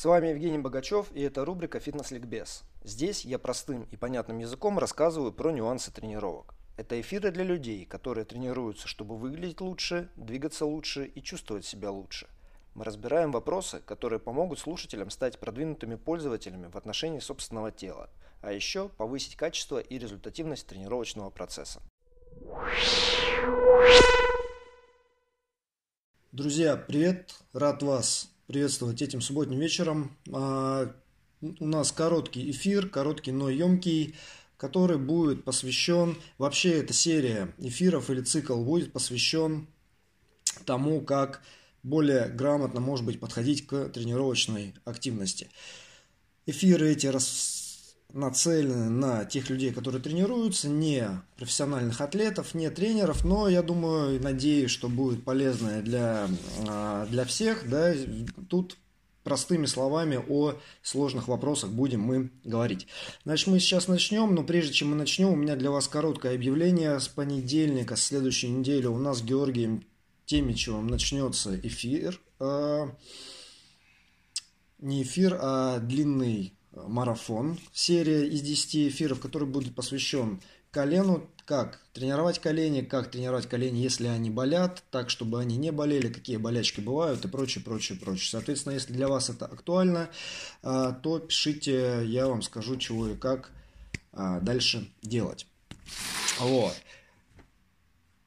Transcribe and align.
С 0.00 0.06
вами 0.06 0.28
Евгений 0.28 0.56
Богачев 0.56 1.12
и 1.12 1.20
это 1.20 1.44
рубрика 1.44 1.78
«Фитнес-ликбез». 1.78 2.62
Здесь 2.82 3.26
я 3.26 3.38
простым 3.38 3.86
и 3.90 3.98
понятным 3.98 4.38
языком 4.38 4.78
рассказываю 4.78 5.30
про 5.30 5.50
нюансы 5.50 5.92
тренировок. 5.92 6.54
Это 6.78 6.98
эфиры 6.98 7.30
для 7.30 7.44
людей, 7.44 7.84
которые 7.84 8.24
тренируются, 8.24 8.88
чтобы 8.88 9.18
выглядеть 9.18 9.60
лучше, 9.60 10.08
двигаться 10.16 10.64
лучше 10.64 11.04
и 11.04 11.22
чувствовать 11.22 11.66
себя 11.66 11.90
лучше. 11.90 12.30
Мы 12.74 12.84
разбираем 12.84 13.30
вопросы, 13.30 13.82
которые 13.84 14.20
помогут 14.20 14.58
слушателям 14.58 15.10
стать 15.10 15.38
продвинутыми 15.38 15.96
пользователями 15.96 16.68
в 16.68 16.76
отношении 16.78 17.18
собственного 17.18 17.70
тела, 17.70 18.08
а 18.40 18.52
еще 18.52 18.88
повысить 18.88 19.36
качество 19.36 19.80
и 19.80 19.98
результативность 19.98 20.66
тренировочного 20.66 21.28
процесса. 21.28 21.82
Друзья, 26.32 26.78
привет! 26.78 27.34
Рад 27.52 27.82
вас 27.82 28.30
приветствовать 28.50 29.00
этим 29.00 29.20
субботним 29.20 29.60
вечером. 29.60 30.10
А, 30.32 30.92
у 31.40 31.66
нас 31.66 31.92
короткий 31.92 32.50
эфир, 32.50 32.88
короткий, 32.88 33.30
но 33.30 33.48
емкий, 33.48 34.16
который 34.56 34.98
будет 34.98 35.44
посвящен, 35.44 36.16
вообще 36.36 36.80
эта 36.80 36.92
серия 36.92 37.54
эфиров 37.58 38.10
или 38.10 38.22
цикл 38.22 38.60
будет 38.62 38.92
посвящен 38.92 39.68
тому, 40.66 41.00
как 41.00 41.42
более 41.84 42.28
грамотно, 42.28 42.80
может 42.80 43.06
быть, 43.06 43.20
подходить 43.20 43.68
к 43.68 43.88
тренировочной 43.90 44.74
активности. 44.84 45.48
Эфиры 46.44 46.90
эти 46.90 47.06
рас 47.06 47.59
нацелены 48.12 48.88
на 48.90 49.24
тех 49.24 49.50
людей, 49.50 49.72
которые 49.72 50.02
тренируются, 50.02 50.68
не 50.68 51.08
профессиональных 51.36 52.00
атлетов, 52.00 52.54
не 52.54 52.70
тренеров, 52.70 53.24
но 53.24 53.48
я 53.48 53.62
думаю, 53.62 54.22
надеюсь, 54.22 54.70
что 54.70 54.88
будет 54.88 55.24
полезное 55.24 55.82
для, 55.82 56.28
а, 56.68 57.06
для 57.06 57.24
всех. 57.24 57.68
Да, 57.68 57.94
тут 58.48 58.76
простыми 59.22 59.66
словами 59.66 60.20
о 60.28 60.54
сложных 60.82 61.28
вопросах 61.28 61.70
будем 61.70 62.00
мы 62.00 62.30
говорить. 62.44 62.86
Значит, 63.24 63.48
мы 63.48 63.60
сейчас 63.60 63.88
начнем, 63.88 64.34
но 64.34 64.42
прежде 64.42 64.72
чем 64.72 64.90
мы 64.90 64.96
начнем, 64.96 65.28
у 65.28 65.36
меня 65.36 65.56
для 65.56 65.70
вас 65.70 65.88
короткое 65.88 66.34
объявление. 66.34 66.98
С 66.98 67.08
понедельника, 67.08 67.96
с 67.96 68.04
следующей 68.04 68.48
недели 68.48 68.86
у 68.86 68.98
нас 68.98 69.18
с 69.18 69.22
Георгием 69.22 69.84
Темичевым 70.24 70.86
начнется 70.86 71.58
эфир. 71.58 72.20
А, 72.38 72.94
не 74.78 75.02
эфир, 75.02 75.38
а 75.40 75.78
длинный 75.78 76.54
марафон, 76.86 77.58
серия 77.72 78.26
из 78.26 78.42
10 78.42 78.88
эфиров, 78.88 79.20
который 79.20 79.48
будет 79.48 79.74
посвящен 79.74 80.40
колену, 80.70 81.28
как 81.44 81.80
тренировать 81.92 82.38
колени, 82.38 82.82
как 82.82 83.10
тренировать 83.10 83.48
колени, 83.48 83.78
если 83.78 84.06
они 84.06 84.30
болят, 84.30 84.84
так, 84.90 85.10
чтобы 85.10 85.40
они 85.40 85.56
не 85.56 85.72
болели, 85.72 86.08
какие 86.08 86.36
болячки 86.36 86.80
бывают 86.80 87.24
и 87.24 87.28
прочее, 87.28 87.64
прочее, 87.64 87.98
прочее. 87.98 88.30
Соответственно, 88.30 88.74
если 88.74 88.92
для 88.92 89.08
вас 89.08 89.30
это 89.30 89.46
актуально, 89.46 90.10
а, 90.62 90.92
то 90.92 91.18
пишите, 91.18 92.02
я 92.04 92.28
вам 92.28 92.42
скажу, 92.42 92.76
чего 92.76 93.08
и 93.08 93.16
как 93.16 93.50
а, 94.12 94.40
дальше 94.40 94.88
делать. 95.02 95.46
Вот. 96.38 96.76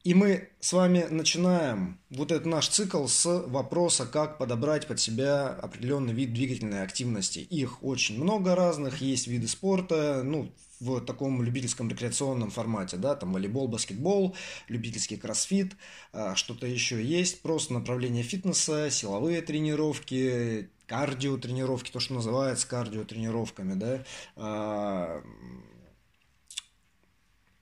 И 0.04 0.12
мы 0.12 0.50
с 0.60 0.74
вами 0.74 1.06
начинаем 1.08 1.98
вот 2.10 2.30
этот 2.30 2.44
наш 2.44 2.68
цикл 2.68 3.06
с 3.06 3.24
вопроса, 3.46 4.04
как 4.04 4.36
подобрать 4.36 4.86
под 4.86 5.00
себя 5.00 5.48
определенный 5.48 6.12
вид 6.12 6.34
двигательной 6.34 6.82
активности. 6.82 7.38
Их 7.38 7.82
очень 7.82 8.22
много 8.22 8.54
разных, 8.54 9.00
есть 9.00 9.26
виды 9.26 9.48
спорта, 9.48 10.20
ну, 10.22 10.52
в 10.78 11.00
таком 11.00 11.42
любительском 11.42 11.88
рекреационном 11.88 12.50
формате, 12.50 12.98
да, 12.98 13.14
там 13.14 13.32
волейбол, 13.32 13.66
баскетбол, 13.66 14.36
любительский 14.68 15.16
кроссфит, 15.16 15.72
а, 16.12 16.34
что-то 16.34 16.66
еще 16.66 17.02
есть, 17.02 17.40
просто 17.40 17.72
направление 17.72 18.22
фитнеса, 18.22 18.90
силовые 18.90 19.40
тренировки, 19.40 20.68
кардио 20.86 21.38
тренировки, 21.38 21.90
то, 21.90 22.00
что 22.00 22.12
называется 22.12 22.68
кардио 22.68 23.04
тренировками, 23.04 23.72
да, 23.72 24.04
а, 24.36 25.22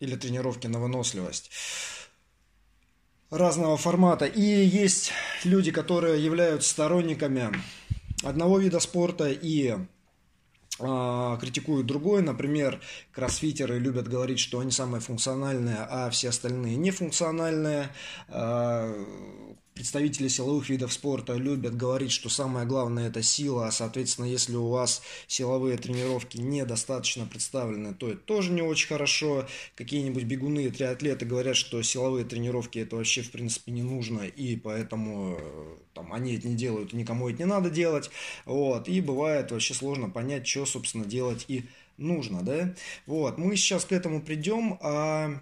или 0.00 0.16
тренировки 0.16 0.66
на 0.66 0.80
выносливость 0.80 1.52
разного 3.32 3.76
формата. 3.78 4.26
И 4.26 4.40
есть 4.40 5.10
люди, 5.42 5.72
которые 5.72 6.22
являются 6.22 6.68
сторонниками 6.70 7.50
одного 8.22 8.58
вида 8.58 8.78
спорта 8.78 9.30
и 9.30 9.74
э, 10.78 11.38
критикуют 11.40 11.86
другой. 11.86 12.22
Например, 12.22 12.80
кроссфитеры 13.10 13.78
любят 13.78 14.06
говорить, 14.06 14.38
что 14.38 14.60
они 14.60 14.70
самые 14.70 15.00
функциональные, 15.00 15.78
а 15.78 16.10
все 16.10 16.28
остальные 16.28 16.76
нефункциональные. 16.76 17.88
Э, 18.28 19.04
представители 19.74 20.28
силовых 20.28 20.68
видов 20.68 20.92
спорта 20.92 21.34
любят 21.34 21.76
говорить, 21.76 22.12
что 22.12 22.28
самое 22.28 22.66
главное 22.66 23.08
это 23.08 23.22
сила, 23.22 23.66
а 23.66 23.72
соответственно, 23.72 24.26
если 24.26 24.54
у 24.54 24.68
вас 24.68 25.02
силовые 25.26 25.76
тренировки 25.78 26.36
недостаточно 26.36 27.26
представлены, 27.26 27.94
то 27.94 28.08
это 28.08 28.18
тоже 28.18 28.52
не 28.52 28.62
очень 28.62 28.88
хорошо. 28.88 29.46
Какие-нибудь 29.74 30.24
бегуны 30.24 30.70
триатлеты 30.70 31.24
говорят, 31.26 31.56
что 31.56 31.82
силовые 31.82 32.24
тренировки 32.24 32.78
это 32.78 32.96
вообще 32.96 33.22
в 33.22 33.30
принципе 33.30 33.72
не 33.72 33.82
нужно, 33.82 34.22
и 34.22 34.56
поэтому 34.56 35.36
э, 35.38 35.76
там, 35.94 36.12
они 36.12 36.36
это 36.36 36.48
не 36.48 36.54
делают, 36.54 36.92
никому 36.92 37.28
это 37.28 37.38
не 37.38 37.46
надо 37.46 37.70
делать. 37.70 38.10
Вот. 38.44 38.88
И 38.88 39.00
бывает 39.00 39.50
вообще 39.50 39.74
сложно 39.74 40.10
понять, 40.10 40.46
что, 40.46 40.66
собственно, 40.66 41.04
делать 41.04 41.44
и 41.48 41.64
нужно, 41.96 42.42
да. 42.42 42.74
Вот. 43.06 43.38
Мы 43.38 43.56
сейчас 43.56 43.84
к 43.84 43.92
этому 43.92 44.22
придем, 44.22 44.78
а 44.82 45.40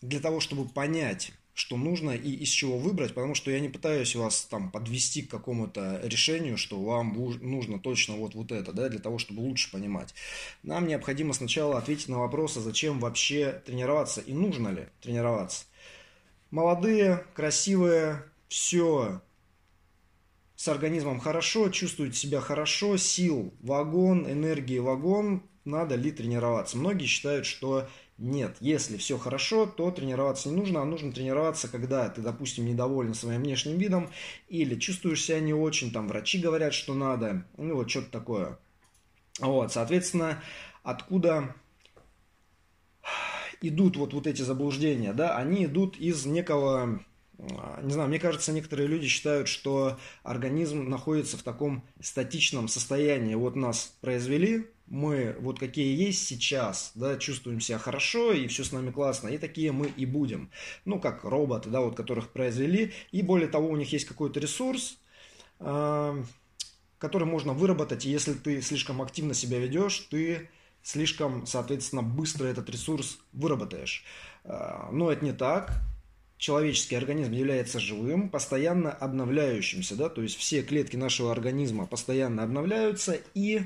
для 0.00 0.20
того, 0.20 0.40
чтобы 0.40 0.68
понять, 0.68 1.32
что 1.54 1.76
нужно 1.76 2.12
и 2.12 2.30
из 2.30 2.48
чего 2.48 2.78
выбрать, 2.78 3.14
потому 3.14 3.34
что 3.34 3.50
я 3.50 3.60
не 3.60 3.68
пытаюсь 3.68 4.14
вас 4.14 4.42
там 4.42 4.70
подвести 4.70 5.22
к 5.22 5.30
какому-то 5.30 6.00
решению, 6.02 6.56
что 6.56 6.80
вам 6.80 7.12
нужно 7.40 7.78
точно 7.78 8.16
вот, 8.16 8.34
вот 8.34 8.52
это, 8.52 8.72
да, 8.72 8.88
для 8.88 9.00
того, 9.00 9.18
чтобы 9.18 9.40
лучше 9.40 9.70
понимать. 9.70 10.14
Нам 10.62 10.86
необходимо 10.86 11.34
сначала 11.34 11.78
ответить 11.78 12.08
на 12.08 12.18
вопрос, 12.18 12.56
а 12.56 12.60
зачем 12.60 13.00
вообще 13.00 13.62
тренироваться 13.66 14.20
и 14.20 14.32
нужно 14.32 14.68
ли 14.68 14.86
тренироваться. 15.00 15.64
Молодые, 16.50 17.24
красивые, 17.34 18.24
все 18.48 19.20
с 20.56 20.68
организмом 20.68 21.18
хорошо, 21.18 21.70
чувствуют 21.70 22.16
себя 22.16 22.40
хорошо, 22.40 22.96
сил 22.96 23.52
вагон, 23.60 24.30
энергии 24.30 24.78
вагон, 24.78 25.42
надо 25.64 25.94
ли 25.96 26.10
тренироваться. 26.10 26.76
Многие 26.76 27.06
считают, 27.06 27.46
что 27.46 27.88
нет, 28.22 28.56
если 28.60 28.96
все 28.98 29.18
хорошо, 29.18 29.66
то 29.66 29.90
тренироваться 29.90 30.48
не 30.48 30.54
нужно, 30.54 30.80
а 30.80 30.84
нужно 30.84 31.12
тренироваться, 31.12 31.66
когда 31.66 32.08
ты, 32.08 32.22
допустим, 32.22 32.64
недоволен 32.66 33.14
своим 33.14 33.42
внешним 33.42 33.78
видом 33.78 34.10
или 34.48 34.78
чувствуешь 34.78 35.24
себя 35.24 35.40
не 35.40 35.52
очень, 35.52 35.90
там 35.90 36.06
врачи 36.06 36.38
говорят, 36.38 36.72
что 36.72 36.94
надо, 36.94 37.44
ну 37.56 37.74
вот 37.74 37.90
что-то 37.90 38.12
такое. 38.12 38.58
Вот, 39.40 39.72
соответственно, 39.72 40.40
откуда 40.84 41.56
идут 43.60 43.96
вот, 43.96 44.14
вот 44.14 44.28
эти 44.28 44.42
заблуждения, 44.42 45.12
да, 45.12 45.36
они 45.36 45.64
идут 45.64 45.96
из 45.96 46.24
некого 46.24 47.04
не 47.82 47.92
знаю, 47.92 48.08
мне 48.08 48.20
кажется, 48.20 48.52
некоторые 48.52 48.86
люди 48.86 49.08
считают, 49.08 49.48
что 49.48 49.98
организм 50.22 50.88
находится 50.88 51.36
в 51.36 51.42
таком 51.42 51.82
статичном 52.00 52.68
состоянии. 52.68 53.34
Вот 53.34 53.56
нас 53.56 53.96
произвели, 54.00 54.70
мы 54.86 55.36
вот 55.40 55.58
какие 55.58 55.96
есть 55.96 56.26
сейчас, 56.26 56.92
да, 56.94 57.16
чувствуем 57.16 57.60
себя 57.60 57.78
хорошо, 57.78 58.32
и 58.32 58.46
все 58.46 58.64
с 58.64 58.72
нами 58.72 58.90
классно, 58.90 59.28
и 59.28 59.38
такие 59.38 59.72
мы 59.72 59.86
и 59.88 60.06
будем. 60.06 60.50
Ну, 60.84 61.00
как 61.00 61.24
роботы, 61.24 61.70
да, 61.70 61.80
вот 61.80 61.96
которых 61.96 62.30
произвели, 62.30 62.92
и 63.10 63.22
более 63.22 63.48
того, 63.48 63.68
у 63.68 63.76
них 63.76 63.92
есть 63.92 64.04
какой-то 64.04 64.40
ресурс, 64.40 64.98
э, 65.60 66.24
который 66.98 67.24
можно 67.24 67.52
выработать, 67.52 68.04
и 68.04 68.10
если 68.10 68.34
ты 68.34 68.60
слишком 68.60 69.00
активно 69.00 69.34
себя 69.34 69.58
ведешь, 69.58 69.98
ты 70.10 70.50
слишком, 70.82 71.46
соответственно, 71.46 72.02
быстро 72.02 72.46
этот 72.46 72.68
ресурс 72.68 73.18
выработаешь. 73.32 74.04
Э, 74.44 74.88
но 74.92 75.10
это 75.10 75.24
не 75.24 75.32
так. 75.32 75.72
Человеческий 76.36 76.96
организм 76.96 77.32
является 77.32 77.78
живым, 77.78 78.28
постоянно 78.28 78.90
обновляющимся, 78.90 79.94
да, 79.94 80.08
то 80.08 80.22
есть 80.22 80.36
все 80.36 80.62
клетки 80.62 80.96
нашего 80.96 81.30
организма 81.30 81.86
постоянно 81.86 82.42
обновляются, 82.42 83.16
и 83.32 83.62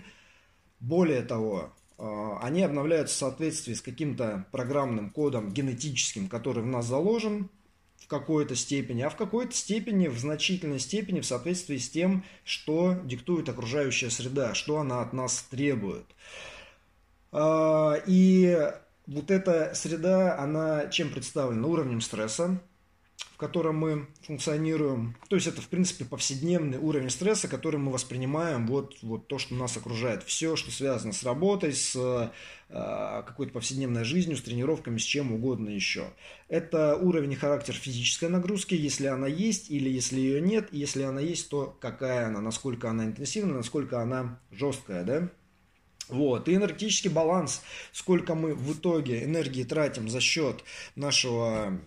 более 0.81 1.23
того, 1.23 1.73
э, 1.99 2.33
они 2.43 2.63
обновляются 2.63 3.15
в 3.15 3.19
соответствии 3.19 3.75
с 3.75 3.81
каким-то 3.81 4.47
программным 4.53 5.11
кодом 5.11 5.51
генетическим, 5.53 6.29
который 6.29 6.63
в 6.63 6.67
нас 6.67 6.87
заложен 6.87 7.51
в 7.99 8.09
какой-то 8.09 8.55
степени, 8.55 9.03
а 9.03 9.11
в 9.11 9.17
какой-то 9.17 9.55
степени, 9.55 10.09
в 10.09 10.19
значительной 10.19 10.79
степени 10.79 11.21
в 11.21 11.27
соответствии 11.27 11.79
с 11.79 11.89
тем, 11.89 12.25
что 12.45 12.97
диктует 13.05 13.49
окружающая 13.49 14.11
среда, 14.11 14.55
что 14.55 14.79
она 14.79 15.01
от 15.01 15.13
нас 15.13 15.47
требует. 15.51 16.07
Э, 17.33 17.95
и 18.07 18.57
вот 19.07 19.31
эта 19.31 19.75
среда, 19.75 20.39
она 20.39 20.89
чем 20.89 21.11
представлена? 21.11 21.67
Уровнем 21.67 22.01
стресса, 22.01 22.61
в 23.37 23.39
котором 23.39 23.77
мы 23.77 24.07
функционируем. 24.23 25.15
То 25.29 25.37
есть 25.37 25.47
это, 25.47 25.61
в 25.61 25.69
принципе, 25.69 26.07
повседневный 26.07 26.79
уровень 26.79 27.11
стресса, 27.11 27.49
который 27.49 27.79
мы 27.79 27.93
воспринимаем, 27.93 28.67
вот, 28.67 28.97
вот 29.03 29.27
то, 29.27 29.37
что 29.37 29.55
нас 29.55 29.77
окружает. 29.77 30.23
Все, 30.23 30.57
что 30.57 30.71
связано 30.71 31.13
с 31.13 31.23
работой, 31.23 31.75
с 31.75 31.95
э, 31.95 32.31
какой-то 32.71 33.53
повседневной 33.53 34.05
жизнью, 34.05 34.39
с 34.39 34.43
тренировками, 34.43 34.97
с 34.97 35.03
чем 35.03 35.33
угодно 35.33 35.69
еще. 35.69 36.15
Это 36.49 36.97
уровень 36.97 37.33
и 37.33 37.37
характер 37.37 37.75
физической 37.75 38.31
нагрузки, 38.31 38.75
если 38.75 39.05
она 39.05 39.27
есть 39.27 39.71
или 39.71 39.91
если 39.91 40.19
ее 40.19 40.41
нет. 40.41 40.69
Если 40.73 41.03
она 41.03 41.21
есть, 41.21 41.51
то 41.51 41.77
какая 41.79 42.29
она, 42.29 42.41
насколько 42.41 42.89
она 42.89 43.05
интенсивная, 43.05 43.57
насколько 43.57 44.01
она 44.01 44.41
жесткая, 44.51 45.05
да? 45.05 45.29
Вот. 46.09 46.49
И 46.49 46.55
энергетический 46.55 47.11
баланс, 47.11 47.61
сколько 47.93 48.35
мы 48.35 48.55
в 48.55 48.73
итоге 48.73 49.25
энергии 49.25 49.65
тратим 49.65 50.09
за 50.09 50.21
счет 50.21 50.65
нашего 50.95 51.79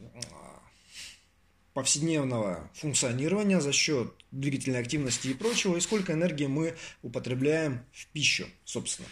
повседневного 1.74 2.69
функционирования 2.74 3.62
за 3.62 3.71
счет 3.71 4.12
двигательной 4.31 4.80
активности 4.80 5.30
и 5.30 5.33
прочего, 5.33 5.77
и 5.77 5.81
сколько 5.81 6.13
энергии 6.13 6.48
мы 6.48 6.75
употребляем 7.01 7.86
в 7.92 8.07
пищу, 8.07 8.48
собственно. 8.66 9.07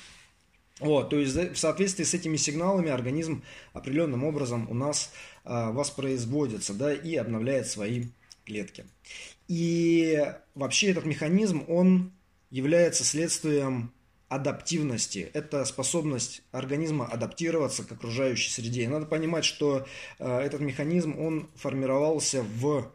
Вот, 0.80 1.09
то 1.09 1.18
есть 1.18 1.36
в 1.36 1.56
соответствии 1.56 2.04
с 2.04 2.13
этими 2.13 2.38
сигналами 2.38 2.92
организм 2.92 3.44
определенным 3.74 4.24
образом 4.24 4.69
у 4.69 4.75
нас 4.75 5.12
э, 5.44 5.71
воспроизводится, 5.71 6.74
да, 6.74 6.94
и 6.94 7.15
обновляет 7.15 7.68
свои 7.68 8.06
клетки. 8.45 8.86
И 9.48 10.24
вообще 10.53 10.92
этот 10.92 11.06
механизм, 11.06 11.63
он 11.68 12.12
является 12.51 13.03
следствием 13.03 13.92
адаптивности. 14.29 15.29
Это 15.33 15.63
способность 15.65 16.41
организма 16.51 17.06
адаптироваться 17.06 17.83
к 17.83 17.91
окружающей 17.91 18.51
среде. 18.51 18.83
И 18.83 18.88
надо 18.88 19.06
понимать, 19.06 19.45
что 19.45 19.88
э, 20.19 20.39
этот 20.39 20.62
механизм, 20.62 21.18
он 21.18 21.50
формировался 21.56 22.44
в 22.44 22.91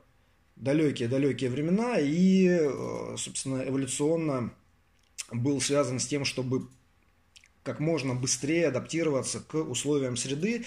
далекие-далекие 0.56 1.50
времена 1.50 1.98
и, 1.98 2.46
э, 2.48 3.16
собственно, 3.16 3.66
эволюционно 3.66 4.52
был 5.30 5.60
связан 5.60 5.98
с 5.98 6.06
тем, 6.06 6.24
чтобы 6.24 6.68
как 7.62 7.80
можно 7.80 8.14
быстрее 8.14 8.68
адаптироваться 8.68 9.40
к 9.40 9.54
условиям 9.54 10.16
среды 10.16 10.64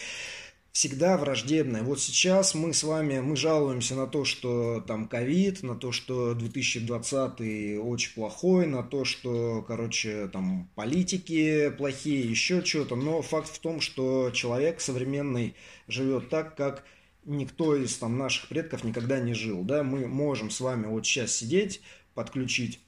всегда 0.76 1.16
враждебная. 1.16 1.84
Вот 1.84 2.02
сейчас 2.02 2.54
мы 2.54 2.74
с 2.74 2.84
вами, 2.84 3.22
мы 3.22 3.38
жалуемся 3.38 3.96
на 3.96 4.08
то, 4.08 4.26
что 4.26 4.82
там 4.82 5.08
ковид, 5.08 5.64
на 5.64 5.74
то, 5.74 5.94
что 5.94 6.34
2020 6.34 7.80
очень 7.80 8.14
плохой, 8.14 8.68
на 8.68 8.84
то, 8.84 9.06
что, 9.06 9.64
короче, 9.66 10.28
там 10.28 10.70
политики 10.76 11.70
плохие, 11.78 12.30
еще 12.30 12.62
что-то. 12.62 12.98
Но 12.98 13.22
факт 13.22 13.48
в 13.48 13.60
том, 13.60 13.80
что 13.80 14.32
человек 14.32 14.82
современный 14.82 15.56
живет 15.88 16.28
так, 16.28 16.58
как 16.58 16.84
никто 17.24 17.78
из 17.78 17.96
там 17.96 18.18
наших 18.18 18.50
предков 18.50 18.84
никогда 18.84 19.22
не 19.22 19.34
жил. 19.34 19.64
Да? 19.64 19.82
Мы 19.82 20.08
можем 20.08 20.50
с 20.50 20.60
вами 20.60 20.88
вот 20.88 21.06
сейчас 21.06 21.32
сидеть, 21.32 21.80
подключить 22.16 22.82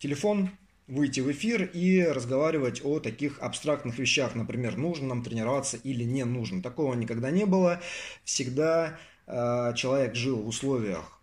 телефон, 0.00 0.50
выйти 0.86 1.20
в 1.20 1.30
эфир 1.30 1.64
и 1.64 2.02
разговаривать 2.04 2.80
о 2.84 3.00
таких 3.00 3.38
абстрактных 3.40 3.98
вещах, 3.98 4.34
например, 4.34 4.76
нужно 4.76 5.08
нам 5.08 5.22
тренироваться 5.22 5.76
или 5.78 6.04
не 6.04 6.24
нужно. 6.24 6.62
Такого 6.62 6.94
никогда 6.94 7.30
не 7.30 7.46
было. 7.46 7.80
Всегда 8.24 8.98
э, 9.26 9.72
человек 9.76 10.14
жил 10.14 10.42
в 10.42 10.48
условиях 10.48 11.20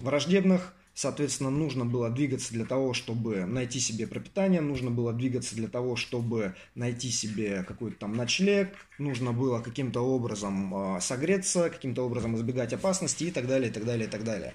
враждебных, 0.00 0.75
Соответственно, 0.96 1.50
нужно 1.50 1.84
было 1.84 2.08
двигаться 2.08 2.54
для 2.54 2.64
того, 2.64 2.94
чтобы 2.94 3.44
найти 3.44 3.80
себе 3.80 4.06
пропитание, 4.06 4.62
нужно 4.62 4.90
было 4.90 5.12
двигаться 5.12 5.54
для 5.54 5.68
того, 5.68 5.94
чтобы 5.94 6.54
найти 6.74 7.10
себе 7.10 7.64
какой-то 7.64 7.98
там 7.98 8.14
ночлег, 8.16 8.74
нужно 8.96 9.34
было 9.34 9.60
каким-то 9.60 10.00
образом 10.00 10.96
э, 10.96 11.00
согреться, 11.02 11.68
каким-то 11.68 12.06
образом 12.06 12.34
избегать 12.36 12.72
опасности 12.72 13.24
и 13.24 13.30
так 13.30 13.46
далее, 13.46 13.68
и 13.68 13.72
так 13.74 13.84
далее, 13.84 14.08
и 14.08 14.10
так 14.10 14.24
далее. 14.24 14.54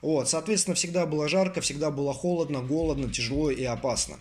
Вот, 0.00 0.30
соответственно, 0.30 0.76
всегда 0.76 1.04
было 1.04 1.28
жарко, 1.28 1.60
всегда 1.60 1.90
было 1.90 2.14
холодно, 2.14 2.62
голодно, 2.62 3.12
тяжело 3.12 3.50
и 3.50 3.64
опасно. 3.64 4.16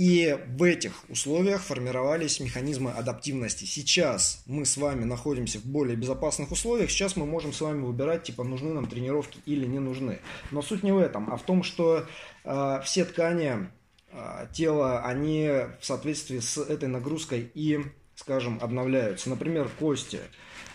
И 0.00 0.34
в 0.56 0.62
этих 0.62 1.04
условиях 1.10 1.60
формировались 1.60 2.40
механизмы 2.40 2.90
адаптивности. 2.90 3.66
Сейчас 3.66 4.42
мы 4.46 4.64
с 4.64 4.78
вами 4.78 5.04
находимся 5.04 5.58
в 5.58 5.66
более 5.66 5.94
безопасных 5.94 6.52
условиях. 6.52 6.90
Сейчас 6.90 7.16
мы 7.16 7.26
можем 7.26 7.52
с 7.52 7.60
вами 7.60 7.82
выбирать, 7.82 8.22
типа, 8.22 8.42
нужны 8.42 8.72
нам 8.72 8.86
тренировки 8.86 9.40
или 9.44 9.66
не 9.66 9.78
нужны. 9.78 10.20
Но 10.52 10.62
суть 10.62 10.82
не 10.84 10.92
в 10.92 10.96
этом, 10.96 11.30
а 11.30 11.36
в 11.36 11.42
том, 11.42 11.62
что 11.62 12.06
э, 12.44 12.80
все 12.82 13.04
ткани 13.04 13.68
э, 14.10 14.46
тела, 14.54 15.04
они 15.04 15.50
в 15.78 15.84
соответствии 15.84 16.38
с 16.38 16.56
этой 16.56 16.88
нагрузкой 16.88 17.50
и, 17.52 17.80
скажем, 18.14 18.58
обновляются. 18.62 19.28
Например, 19.28 19.68
кости. 19.78 20.20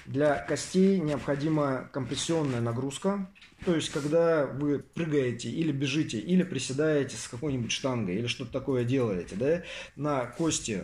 Для 0.05 0.35
костей 0.35 0.99
необходима 0.99 1.89
компрессионная 1.91 2.61
нагрузка, 2.61 3.27
то 3.65 3.75
есть, 3.75 3.89
когда 3.89 4.45
вы 4.45 4.79
прыгаете 4.79 5.49
или 5.49 5.71
бежите, 5.71 6.19
или 6.19 6.43
приседаете 6.43 7.17
с 7.17 7.27
какой-нибудь 7.27 7.71
штангой, 7.71 8.15
или 8.15 8.27
что-то 8.27 8.51
такое 8.51 8.83
делаете, 8.83 9.35
да, 9.35 9.63
на 9.95 10.25
кости 10.25 10.83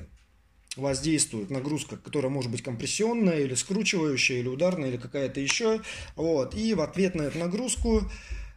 воздействует 0.76 1.50
нагрузка, 1.50 1.98
которая 1.98 2.32
может 2.32 2.50
быть 2.52 2.64
компрессионная, 2.64 3.42
или 3.42 3.54
скручивающая, 3.56 4.40
или 4.40 4.48
ударная, 4.48 4.90
или 4.90 4.98
какая-то 4.98 5.40
еще. 5.40 5.82
Вот. 6.16 6.56
И 6.56 6.74
в 6.74 6.82
ответ 6.82 7.14
на 7.16 7.24
эту 7.24 7.40
нагрузку 7.40 8.02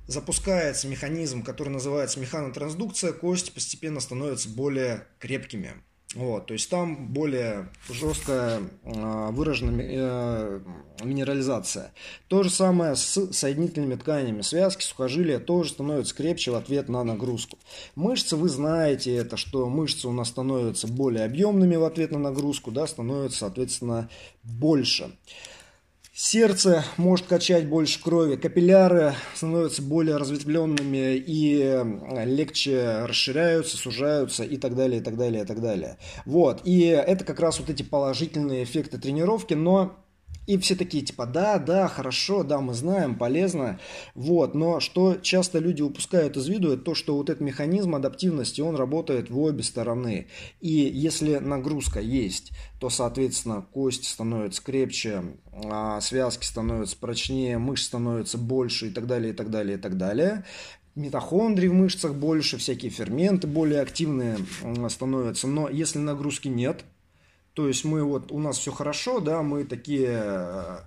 запускается 0.06 0.88
механизм, 0.88 1.43
который 1.43 1.71
называется 1.71 2.21
механотрансдукция, 2.21 3.12
кости 3.12 3.50
постепенно 3.50 4.00
становятся 4.00 4.49
более 4.49 5.06
крепкими. 5.19 5.73
Вот, 6.14 6.46
то 6.46 6.52
есть 6.55 6.70
там 6.70 7.08
более 7.08 7.69
жесткая 7.90 8.61
э, 8.84 9.31
выражена 9.32 9.81
э, 9.81 10.61
минерализация. 11.02 11.93
То 12.28 12.44
же 12.44 12.50
самое 12.50 12.94
с 12.94 13.32
соединительными 13.32 13.96
тканями. 13.96 14.43
Связки, 14.43 14.84
сухожилия 14.84 15.40
тоже 15.40 15.70
становятся 15.70 16.14
крепче 16.14 16.52
в 16.52 16.55
ответ 16.55 16.88
на 16.88 17.02
нагрузку. 17.02 17.58
Мышцы, 17.96 18.37
вы 18.37 18.49
знаете 18.49 19.14
это, 19.16 19.37
что 19.37 19.69
мышцы 19.69 20.06
у 20.06 20.12
нас 20.12 20.28
становятся 20.28 20.87
более 20.87 21.25
объемными 21.25 21.75
в 21.75 21.84
ответ 21.84 22.12
на 22.12 22.20
нагрузку, 22.20 22.70
да, 22.70 22.87
становятся, 22.87 23.40
соответственно, 23.40 24.08
больше. 24.44 25.16
Сердце 26.16 26.84
может 26.96 27.26
качать 27.26 27.66
больше 27.66 28.00
крови, 28.00 28.37
капилляры 28.37 29.14
становятся 29.34 29.82
более 29.82 30.16
разветвленными 30.16 31.16
и 31.16 31.82
легче 32.25 33.05
расширяются, 33.05 33.76
сужаются 33.76 34.44
и 34.44 34.56
так 34.56 34.76
далее, 34.76 35.00
и 35.00 35.02
так 35.02 35.16
далее, 35.16 35.43
и 35.43 35.44
так 35.44 35.61
далее. 35.61 35.99
Вот, 36.25 36.61
и 36.62 36.82
это 36.82 37.25
как 37.25 37.40
раз 37.40 37.58
вот 37.58 37.69
эти 37.69 37.82
положительные 37.82 38.62
эффекты 38.62 38.99
тренировки, 38.99 39.55
но 39.55 40.03
и 40.46 40.58
все 40.58 40.75
такие, 40.75 41.02
типа, 41.02 41.26
да, 41.26 41.58
да, 41.58 41.88
хорошо, 41.88 42.42
да, 42.42 42.60
мы 42.60 42.75
знаем, 42.75 43.16
полезно. 43.16 43.81
Вот, 44.14 44.54
но 44.54 44.81
что 44.81 45.16
часто 45.16 45.58
люди 45.58 45.82
упускают 45.82 46.36
из 46.36 46.48
виду, 46.48 46.72
это 46.72 46.82
то, 46.82 46.94
что 46.94 47.16
вот 47.16 47.31
этот 47.31 47.40
механизм 47.40 47.94
адаптивности, 47.94 48.60
он 48.60 48.76
работает 48.76 49.31
в 49.31 49.38
обе 49.38 49.62
стороны. 49.62 50.26
И 50.60 50.70
если 50.70 51.36
нагрузка 51.36 52.00
есть, 52.00 52.52
то, 52.78 52.90
соответственно, 52.90 53.66
кость 53.72 54.06
становится 54.06 54.62
крепче, 54.62 55.22
а 55.52 56.00
связки 56.00 56.44
становятся 56.44 56.96
прочнее, 56.98 57.58
мышц 57.58 57.87
становится 57.87 58.37
больше 58.37 58.88
и 58.88 58.90
так 58.90 59.06
далее, 59.06 59.32
и 59.32 59.37
так 59.37 59.50
далее, 59.50 59.78
и 59.78 59.80
так 59.80 59.96
далее 59.96 60.44
митохондрий 60.94 61.69
в 61.69 61.75
мышцах 61.75 62.14
больше, 62.14 62.58
всякие 62.58 62.90
ферменты 62.90 63.46
более 63.46 63.80
активные 63.80 64.38
становятся. 64.88 65.49
Но 65.49 65.68
если 65.68 65.99
нагрузки 65.99 66.49
нет, 66.49 66.85
то 67.54 67.68
есть 67.68 67.84
мы 67.84 68.02
вот, 68.02 68.32
у 68.32 68.38
нас 68.38 68.58
все 68.58 68.73
хорошо, 68.73 69.20
да, 69.20 69.42
мы 69.42 69.64
такие 69.64 70.11
э, 70.11 70.78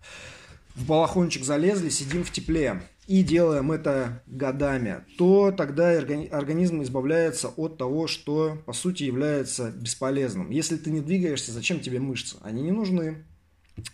в 0.75 0.85
балахончик 0.85 1.43
залезли, 1.43 1.89
сидим 1.89 2.23
в 2.23 2.31
тепле 2.31 2.81
и 3.07 3.23
делаем 3.23 3.71
это 3.71 4.21
годами, 4.27 5.05
то 5.17 5.51
тогда 5.51 5.91
организм 5.97 6.83
избавляется 6.83 7.47
от 7.47 7.77
того, 7.77 8.07
что 8.07 8.57
по 8.65 8.73
сути 8.73 9.03
является 9.03 9.71
бесполезным. 9.71 10.51
Если 10.51 10.75
ты 10.75 10.91
не 10.91 10.99
двигаешься, 10.99 11.53
зачем 11.53 11.79
тебе 11.79 11.99
мышцы? 11.99 12.35
Они 12.41 12.61
не 12.61 12.71
нужны 12.71 13.23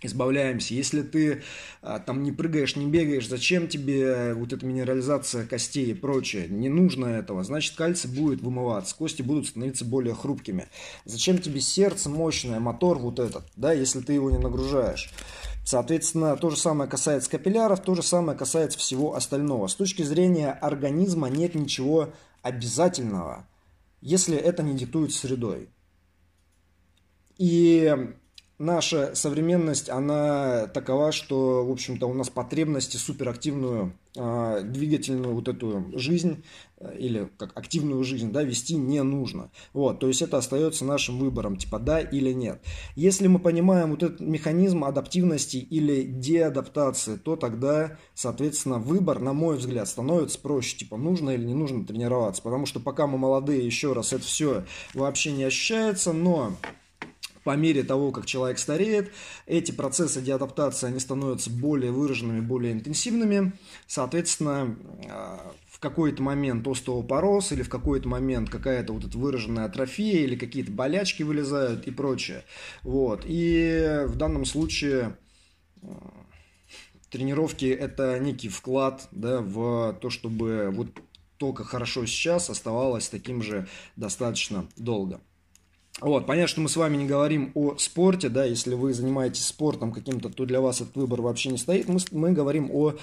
избавляемся. 0.02 0.74
Если 0.74 1.02
ты 1.02 1.44
а, 1.82 2.00
там 2.00 2.24
не 2.24 2.32
прыгаешь, 2.32 2.76
не 2.76 2.86
бегаешь, 2.86 3.28
зачем 3.28 3.68
тебе 3.68 4.34
вот 4.34 4.54
эта 4.54 4.66
минерализация 4.66 5.46
костей 5.46 5.92
и 5.92 5.94
прочее? 5.94 6.48
Не 6.48 6.70
нужно 6.70 7.06
этого. 7.06 7.44
Значит, 7.44 7.76
кальций 7.76 8.10
будет 8.10 8.42
вымываться, 8.42 8.96
кости 8.96 9.22
будут 9.22 9.48
становиться 9.48 9.86
более 9.86 10.16
хрупкими. 10.16 10.68
Зачем 11.06 11.38
тебе 11.38 11.62
сердце 11.62 12.10
мощное, 12.10 12.60
мотор 12.60 12.98
вот 12.98 13.20
этот, 13.20 13.44
да, 13.56 13.74
если 13.74 14.02
ты 14.02 14.14
его 14.14 14.32
не 14.32 14.38
нагружаешь? 14.38 15.12
Соответственно, 15.66 16.36
то 16.36 16.50
же 16.50 16.58
самое 16.58 16.90
касается 16.90 17.30
капилляров, 17.30 17.82
то 17.82 17.96
же 17.96 18.04
самое 18.04 18.38
касается 18.38 18.78
всего 18.78 19.16
остального. 19.16 19.68
С 19.68 19.76
точки 19.76 20.04
зрения 20.04 20.52
организма 20.52 21.30
нет 21.30 21.56
ничего 21.56 22.14
обязательного, 22.42 23.48
если 24.02 24.36
это 24.36 24.62
не 24.62 24.76
диктует 24.78 25.14
средой. 25.14 25.70
И 27.38 28.14
наша 28.64 29.14
современность, 29.16 29.90
она 29.90 30.68
такова, 30.68 31.12
что, 31.12 31.66
в 31.66 31.72
общем-то, 31.72 32.08
у 32.08 32.14
нас 32.14 32.30
потребности 32.30 32.98
суперактивную 32.98 33.94
э, 34.16 34.62
двигательную 34.64 35.36
вот 35.36 35.48
эту 35.48 35.92
жизнь 35.94 36.44
э, 36.78 36.98
или 36.98 37.30
как 37.38 37.52
активную 37.56 38.04
жизнь, 38.04 38.32
да, 38.32 38.44
вести 38.44 38.76
не 38.76 39.04
нужно. 39.04 39.52
Вот, 39.74 40.00
то 40.00 40.08
есть 40.08 40.22
это 40.22 40.38
остается 40.38 40.86
нашим 40.86 41.20
выбором, 41.20 41.58
типа 41.58 41.80
да 41.80 42.00
или 42.00 42.32
нет. 42.32 42.62
Если 42.96 43.28
мы 43.28 43.40
понимаем 43.40 43.92
вот 43.92 44.04
этот 44.04 44.20
механизм 44.22 44.84
адаптивности 44.86 45.58
или 45.58 46.04
деадаптации, 46.04 47.18
то 47.18 47.36
тогда, 47.36 47.98
соответственно, 48.14 48.80
выбор, 48.80 49.20
на 49.20 49.34
мой 49.34 49.58
взгляд, 49.58 49.88
становится 49.88 50.40
проще, 50.40 50.78
типа 50.78 50.98
нужно 50.98 51.32
или 51.32 51.46
не 51.46 51.56
нужно 51.56 51.86
тренироваться, 51.86 52.42
потому 52.42 52.66
что 52.66 52.80
пока 52.80 53.08
мы 53.08 53.18
молодые, 53.18 53.66
еще 53.66 53.94
раз, 53.94 54.14
это 54.14 54.24
все 54.24 54.64
вообще 54.94 55.32
не 55.32 55.44
ощущается, 55.44 56.14
но 56.14 56.54
по 57.44 57.56
мере 57.56 57.84
того, 57.84 58.12
как 58.12 58.26
человек 58.26 58.60
стареет, 58.60 59.12
эти 59.46 59.72
процессы 59.72 60.22
деадаптации, 60.22 60.88
они 60.88 61.00
становятся 61.00 61.50
более 61.50 61.92
выраженными, 61.92 62.40
более 62.40 62.74
интенсивными. 62.74 63.54
Соответственно, 63.88 64.76
а, 65.10 65.54
в 65.68 65.80
какой-то 65.80 66.24
момент 66.24 66.68
остеопороз 66.68 67.52
или 67.52 67.64
в 67.64 67.70
какой-то 67.70 68.08
момент 68.08 68.50
какая-то 68.50 68.94
вот 68.94 69.06
эта 69.06 69.18
выраженная 69.18 69.66
атрофия 69.66 70.24
или 70.24 70.36
какие-то 70.36 70.72
болячки 70.72 71.24
вылезают 71.24 71.88
и 71.88 71.92
прочее. 71.92 72.44
Вот. 72.84 73.24
И 73.26 74.04
в 74.08 74.16
данном 74.16 74.46
случае 74.46 75.18
а, 75.82 75.88
тренировки 77.10 77.66
это 77.66 78.18
некий 78.20 78.50
вклад 78.50 79.08
да, 79.12 79.42
в 79.42 79.98
то, 80.02 80.10
чтобы 80.10 80.72
вот 80.74 80.88
только 81.38 81.66
хорошо 81.66 82.06
сейчас 82.06 82.50
оставалось 82.50 83.10
таким 83.10 83.42
же 83.42 83.68
достаточно 83.98 84.68
долго. 84.78 85.20
Вот, 86.04 86.26
понятно, 86.26 86.48
что 86.50 86.60
мы 86.60 86.68
с 86.68 86.76
вами 86.76 86.98
не 86.98 87.06
говорим 87.06 87.52
о 87.56 87.78
спорте, 87.78 88.28
да, 88.28 88.44
если 88.44 88.76
вы 88.76 88.94
занимаетесь 88.94 89.46
спортом 89.46 89.94
каким-то, 89.94 90.30
то 90.30 90.46
для 90.46 90.60
вас 90.60 90.82
этот 90.82 90.98
выбор 90.98 91.22
вообще 91.22 91.48
не 91.48 91.58
стоит. 91.58 91.88
Мы, 91.88 92.00
мы 92.12 92.34
говорим 92.34 92.70
о 92.74 92.96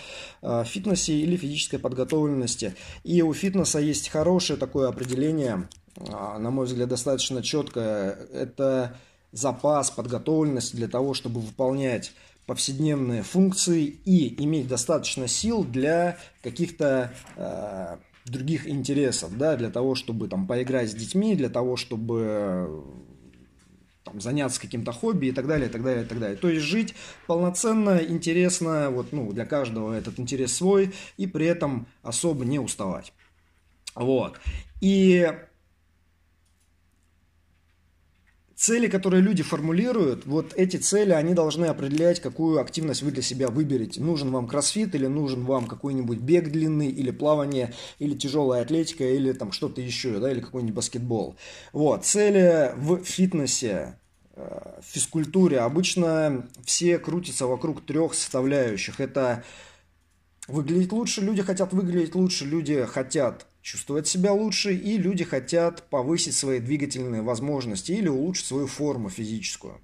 э, 0.43 0.65
фитнесе 0.67 1.15
или 1.15 1.37
физической 1.37 1.79
подготовленности. 1.79 2.75
И 3.03 3.23
у 3.23 3.33
фитнеса 3.33 3.79
есть 3.79 4.11
хорошее 4.11 4.59
такое 4.59 4.89
определение, 4.89 5.67
э, 5.97 6.11
на 6.11 6.51
мой 6.51 6.67
взгляд, 6.67 6.91
достаточно 6.91 7.43
четкое. 7.43 8.19
Это 8.35 8.99
запас 9.33 9.91
подготовленности 9.91 10.77
для 10.77 10.89
того, 10.89 11.15
чтобы 11.15 11.41
выполнять 11.41 12.13
повседневные 12.45 13.23
функции 13.23 13.85
и 13.85 14.43
иметь 14.45 14.69
достаточно 14.69 15.27
сил 15.27 15.65
для 15.65 16.19
каких-то 16.43 17.15
э, 17.37 17.97
других 18.25 18.69
интересов, 18.69 19.37
да, 19.37 19.57
для 19.57 19.71
того, 19.71 19.95
чтобы 19.95 20.29
там 20.29 20.47
поиграть 20.47 20.91
с 20.91 20.95
детьми, 20.95 21.35
для 21.35 21.49
того, 21.49 21.77
чтобы 21.77 22.85
там, 24.05 24.21
заняться 24.21 24.61
каким-то 24.61 24.93
хобби 24.93 25.27
и 25.27 25.33
так 25.33 25.47
далее, 25.47 25.69
и 25.69 25.73
так 25.73 25.83
далее, 25.83 26.05
и 26.05 26.07
так 26.07 26.19
далее. 26.19 26.37
То 26.37 26.49
есть 26.49 26.65
жить 26.65 26.95
полноценно, 27.27 27.99
интересно, 27.99 28.91
вот, 28.91 29.13
ну, 29.13 29.33
для 29.33 29.47
каждого 29.47 29.93
этот 29.93 30.19
интерес 30.19 30.55
свой, 30.55 30.93
и 31.17 31.27
при 31.27 31.47
этом 31.47 31.87
особо 32.03 32.45
не 32.45 32.59
уставать. 32.59 33.13
Вот. 33.95 34.39
И 34.81 35.33
цели, 38.61 38.89
которые 38.89 39.23
люди 39.23 39.43
формулируют, 39.43 40.27
вот 40.27 40.53
эти 40.55 40.77
цели, 40.77 41.13
они 41.13 41.33
должны 41.33 41.65
определять, 41.65 42.21
какую 42.21 42.61
активность 42.61 43.03
вы 43.03 43.11
для 43.11 43.23
себя 43.23 43.49
выберете. 43.49 44.03
Нужен 44.03 44.31
вам 44.31 44.47
кроссфит 44.47 44.95
или 44.95 45.07
нужен 45.07 45.47
вам 45.47 45.67
какой-нибудь 45.67 46.19
бег 46.19 46.51
длинный, 46.51 46.89
или 46.89 47.11
плавание, 47.11 47.73
или 47.99 48.15
тяжелая 48.15 48.63
атлетика, 48.63 49.05
или 49.05 49.33
там 49.33 49.53
что-то 49.53 49.81
еще, 49.81 50.19
да, 50.19 50.31
или 50.31 50.41
какой-нибудь 50.41 50.75
баскетбол. 50.75 51.37
Вот, 51.73 52.05
цели 52.05 52.73
в 52.77 53.03
фитнесе, 53.03 53.99
э, 54.37 54.81
в 54.83 54.93
физкультуре 54.93 55.61
обычно 55.61 56.47
все 56.67 56.99
крутятся 56.99 57.47
вокруг 57.47 57.87
трех 57.87 58.13
составляющих. 58.13 59.01
Это 59.01 59.43
выглядеть 60.51 60.93
лучше, 60.93 61.21
люди 61.21 61.43
хотят 61.43 61.73
выглядеть 61.73 62.15
лучше, 62.15 62.45
люди 62.45 62.85
хотят 62.85 63.47
чувствовать 63.63 64.07
себя 64.07 64.33
лучше, 64.33 64.75
и 64.75 64.99
люди 64.99 65.25
хотят 65.25 65.89
повысить 65.91 66.35
свои 66.35 66.61
двигательные 66.61 67.23
возможности 67.23 67.93
или 67.93 68.09
улучшить 68.09 68.47
свою 68.47 68.67
форму 68.67 69.11
физическую. 69.11 69.81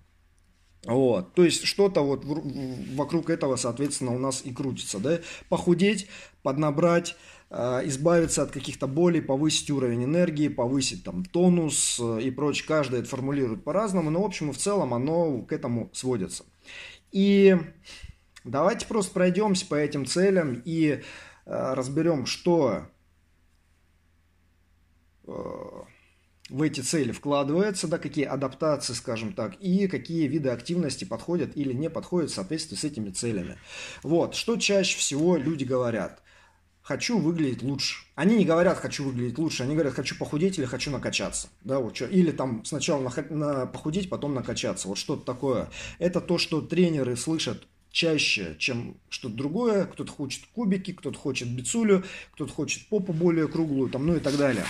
Вот, 0.85 1.35
то 1.35 1.45
есть 1.45 1.65
что-то 1.65 2.03
вот 2.03 2.23
вокруг 2.25 3.29
этого, 3.29 3.57
соответственно, 3.57 4.15
у 4.15 4.19
нас 4.19 4.43
и 4.45 4.53
крутится, 4.53 5.01
да, 5.01 5.19
похудеть, 5.49 6.07
поднабрать, 6.45 7.17
э, 7.51 7.83
избавиться 7.87 8.43
от 8.43 8.53
каких-то 8.53 8.87
болей, 8.87 9.21
повысить 9.21 9.69
уровень 9.71 10.05
энергии, 10.05 10.47
повысить 10.47 11.03
там 11.03 11.25
тонус 11.25 11.99
э, 12.01 12.21
и 12.23 12.31
прочее. 12.31 12.69
Каждый 12.69 13.01
это 13.01 13.09
формулирует 13.09 13.65
по-разному, 13.65 14.11
но 14.11 14.23
в 14.23 14.27
общем 14.27 14.51
и 14.51 14.53
в 14.53 14.59
целом 14.59 14.95
оно 14.95 15.43
к 15.43 15.53
этому 15.53 15.91
сводится. 15.93 16.45
И 17.11 17.57
давайте 18.51 18.87
просто 18.87 19.13
пройдемся 19.13 19.67
по 19.67 19.75
этим 19.75 20.07
целям 20.07 20.63
и 20.65 21.03
э, 21.47 21.75
разберем, 21.75 22.27
что 22.27 22.87
в 26.49 26.63
эти 26.63 26.81
цели 26.81 27.13
вкладывается, 27.13 27.89
да, 27.89 27.99
какие 27.99 28.25
адаптации, 28.25 28.93
скажем 28.93 29.33
так, 29.33 29.57
и 29.61 29.89
какие 29.89 30.27
виды 30.29 30.51
активности 30.51 31.05
подходят 31.05 31.57
или 31.57 31.73
не 31.73 31.91
подходят 31.91 32.31
в 32.31 32.35
соответствии 32.35 32.77
с 32.77 32.85
этими 32.85 33.11
целями. 33.11 33.59
Вот, 34.03 34.35
что 34.35 34.57
чаще 34.57 34.97
всего 34.99 35.37
люди 35.37 35.65
говорят? 35.65 36.23
Хочу 36.83 37.19
выглядеть 37.19 37.65
лучше. 37.65 38.05
Они 38.15 38.37
не 38.37 38.45
говорят 38.45 38.79
«хочу 38.79 39.03
выглядеть 39.03 39.39
лучше», 39.39 39.65
они 39.65 39.75
говорят 39.75 39.95
«хочу 39.95 40.17
похудеть» 40.17 40.57
или 40.57 40.67
«хочу 40.67 40.93
накачаться». 40.93 41.49
Да, 41.65 41.81
вот 41.81 41.97
что. 41.97 42.07
Или 42.07 42.31
там 42.31 42.65
сначала 42.65 43.03
на, 43.03 43.37
на 43.37 43.67
похудеть, 43.67 44.09
потом 44.09 44.35
накачаться. 44.35 44.87
Вот 44.87 44.97
что-то 44.97 45.25
такое. 45.25 45.69
Это 45.99 46.21
то, 46.21 46.39
что 46.39 46.61
тренеры 46.61 47.17
слышат 47.17 47.67
чаще, 47.97 48.57
чем 48.59 48.99
что-то 49.09 49.35
другое. 49.37 49.87
Кто-то 49.87 50.13
хочет 50.13 50.43
кубики, 50.55 50.93
кто-то 50.93 51.19
хочет 51.19 51.49
бицулю, 51.49 52.05
кто-то 52.33 52.53
хочет 52.53 52.87
попу 52.89 53.15
более 53.15 53.49
круглую, 53.49 53.89
там, 53.89 54.07
ну 54.07 54.17
и 54.17 54.21
так 54.21 54.37
далее. 54.37 54.67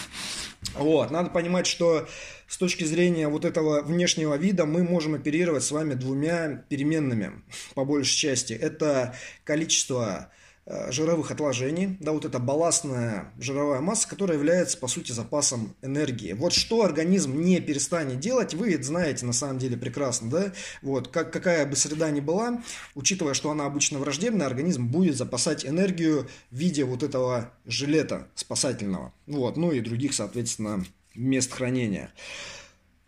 Вот, 0.75 1.11
надо 1.11 1.31
понимать, 1.31 1.67
что 1.67 2.07
с 2.47 2.57
точки 2.57 2.85
зрения 2.85 3.27
вот 3.27 3.45
этого 3.45 3.83
внешнего 3.83 4.37
вида 4.37 4.65
мы 4.65 4.85
можем 4.85 5.15
оперировать 5.15 5.65
с 5.65 5.73
вами 5.73 5.95
двумя 5.95 6.65
переменными, 6.69 7.43
по 7.75 7.85
большей 7.85 8.17
части. 8.17 8.53
Это 8.53 9.17
количество 9.43 10.31
жировых 10.67 11.31
отложений, 11.31 11.97
да, 12.01 12.13
вот 12.13 12.25
эта 12.25 12.39
балластная 12.39 13.33
жировая 13.39 13.81
масса, 13.81 14.09
которая 14.09 14.37
является, 14.37 14.77
по 14.79 14.89
сути, 14.89 15.13
запасом 15.13 15.77
энергии. 15.81 16.33
Вот 16.33 16.53
что 16.53 16.83
организм 16.83 17.41
не 17.41 17.61
перестанет 17.61 18.19
делать, 18.19 18.55
вы 18.55 18.75
это 18.75 18.83
знаете 18.83 19.27
на 19.27 19.33
самом 19.33 19.59
деле 19.59 19.77
прекрасно, 19.77 20.29
да, 20.29 20.53
вот, 20.83 21.09
как, 21.09 21.33
какая 21.33 21.67
бы 21.67 21.77
среда 21.77 22.11
ни 22.11 22.21
была, 22.21 22.63
учитывая, 22.97 23.35
что 23.35 23.51
она 23.51 23.65
обычно 23.67 24.01
враждебная, 24.01 24.47
организм 24.47 24.89
будет 24.89 25.17
запасать 25.17 25.65
энергию 25.65 26.29
в 26.51 26.57
виде 26.57 26.85
вот 26.85 27.05
этого 27.05 27.53
жилета 27.65 28.27
спасательного, 28.35 29.13
вот, 29.27 29.57
ну 29.57 29.71
и 29.71 29.81
других, 29.81 30.15
соответственно, 30.15 30.85
мест 31.15 31.53
хранения. 31.53 32.11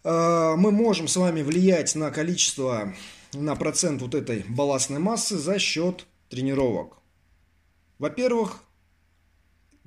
Э, 0.04 0.54
мы 0.56 0.70
можем 0.70 1.08
с 1.08 1.16
вами 1.16 1.42
влиять 1.42 1.94
на 1.96 2.10
количество, 2.10 2.94
на 3.32 3.56
процент 3.56 4.00
вот 4.00 4.14
этой 4.14 4.44
балластной 4.48 5.00
массы 5.00 5.36
за 5.36 5.58
счет 5.58 6.06
тренировок. 6.28 6.97
Во-первых, 7.98 8.64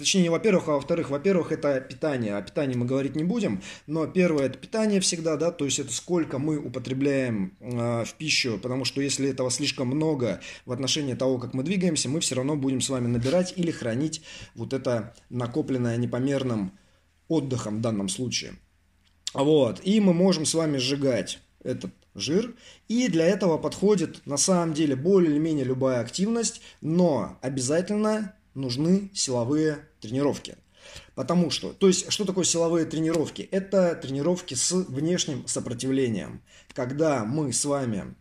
Точнее, 0.02 0.24
не 0.24 0.30
во-первых, 0.30 0.68
а 0.68 0.72
во-вторых, 0.72 1.12
во-первых, 1.12 1.52
это 1.52 1.80
питание. 1.80 2.36
О 2.36 2.42
питании 2.42 2.76
мы 2.76 2.88
говорить 2.88 3.16
не 3.16 3.24
будем, 3.24 3.62
но 3.86 4.08
первое 4.08 4.48
это 4.48 4.58
питание 4.58 5.00
всегда, 5.00 5.38
да, 5.38 5.52
то 5.52 5.64
есть 5.64 5.78
это 5.78 5.94
сколько 5.94 6.40
мы 6.40 6.58
употребляем 6.58 7.56
э, 7.60 8.04
в 8.04 8.14
пищу, 8.16 8.58
потому 8.58 8.84
что 8.84 9.00
если 9.00 9.30
этого 9.30 9.52
слишком 9.52 9.90
много 9.90 10.42
в 10.66 10.72
отношении 10.72 11.14
того, 11.14 11.38
как 11.38 11.54
мы 11.54 11.62
двигаемся, 11.62 12.10
мы 12.10 12.20
все 12.20 12.34
равно 12.34 12.56
будем 12.56 12.82
с 12.82 12.90
вами 12.90 13.06
набирать 13.06 13.54
или 13.56 13.70
хранить 13.70 14.24
вот 14.56 14.74
это 14.74 15.14
накопленное 15.30 15.98
непомерным 15.98 16.72
отдыхом 17.28 17.78
в 17.78 17.82
данном 17.82 18.10
случае. 18.10 18.54
Вот, 19.36 19.82
и 19.84 20.00
мы 20.00 20.16
можем 20.16 20.46
с 20.46 20.56
вами 20.56 20.78
сжигать 20.78 21.38
этот 21.64 21.92
жир. 22.16 22.56
И 22.88 23.08
для 23.08 23.26
этого 23.26 23.58
подходит 23.58 24.26
на 24.26 24.38
самом 24.38 24.74
деле 24.74 24.96
более 24.96 25.32
или 25.32 25.40
менее 25.40 25.66
любая 25.66 26.02
активность, 26.02 26.62
но 26.82 27.38
обязательно 27.42 28.36
нужны 28.54 29.10
силовые 29.14 29.80
тренировки. 30.00 30.58
Потому 31.16 31.50
что, 31.52 31.74
то 31.74 31.88
есть, 31.88 32.12
что 32.12 32.26
такое 32.26 32.44
силовые 32.44 32.86
тренировки? 32.86 33.48
Это 33.52 33.96
тренировки 33.96 34.56
с 34.56 34.72
внешним 34.72 35.48
сопротивлением. 35.48 36.42
Когда 36.74 37.24
мы 37.24 37.54
с 37.54 37.64
вами 37.66 38.16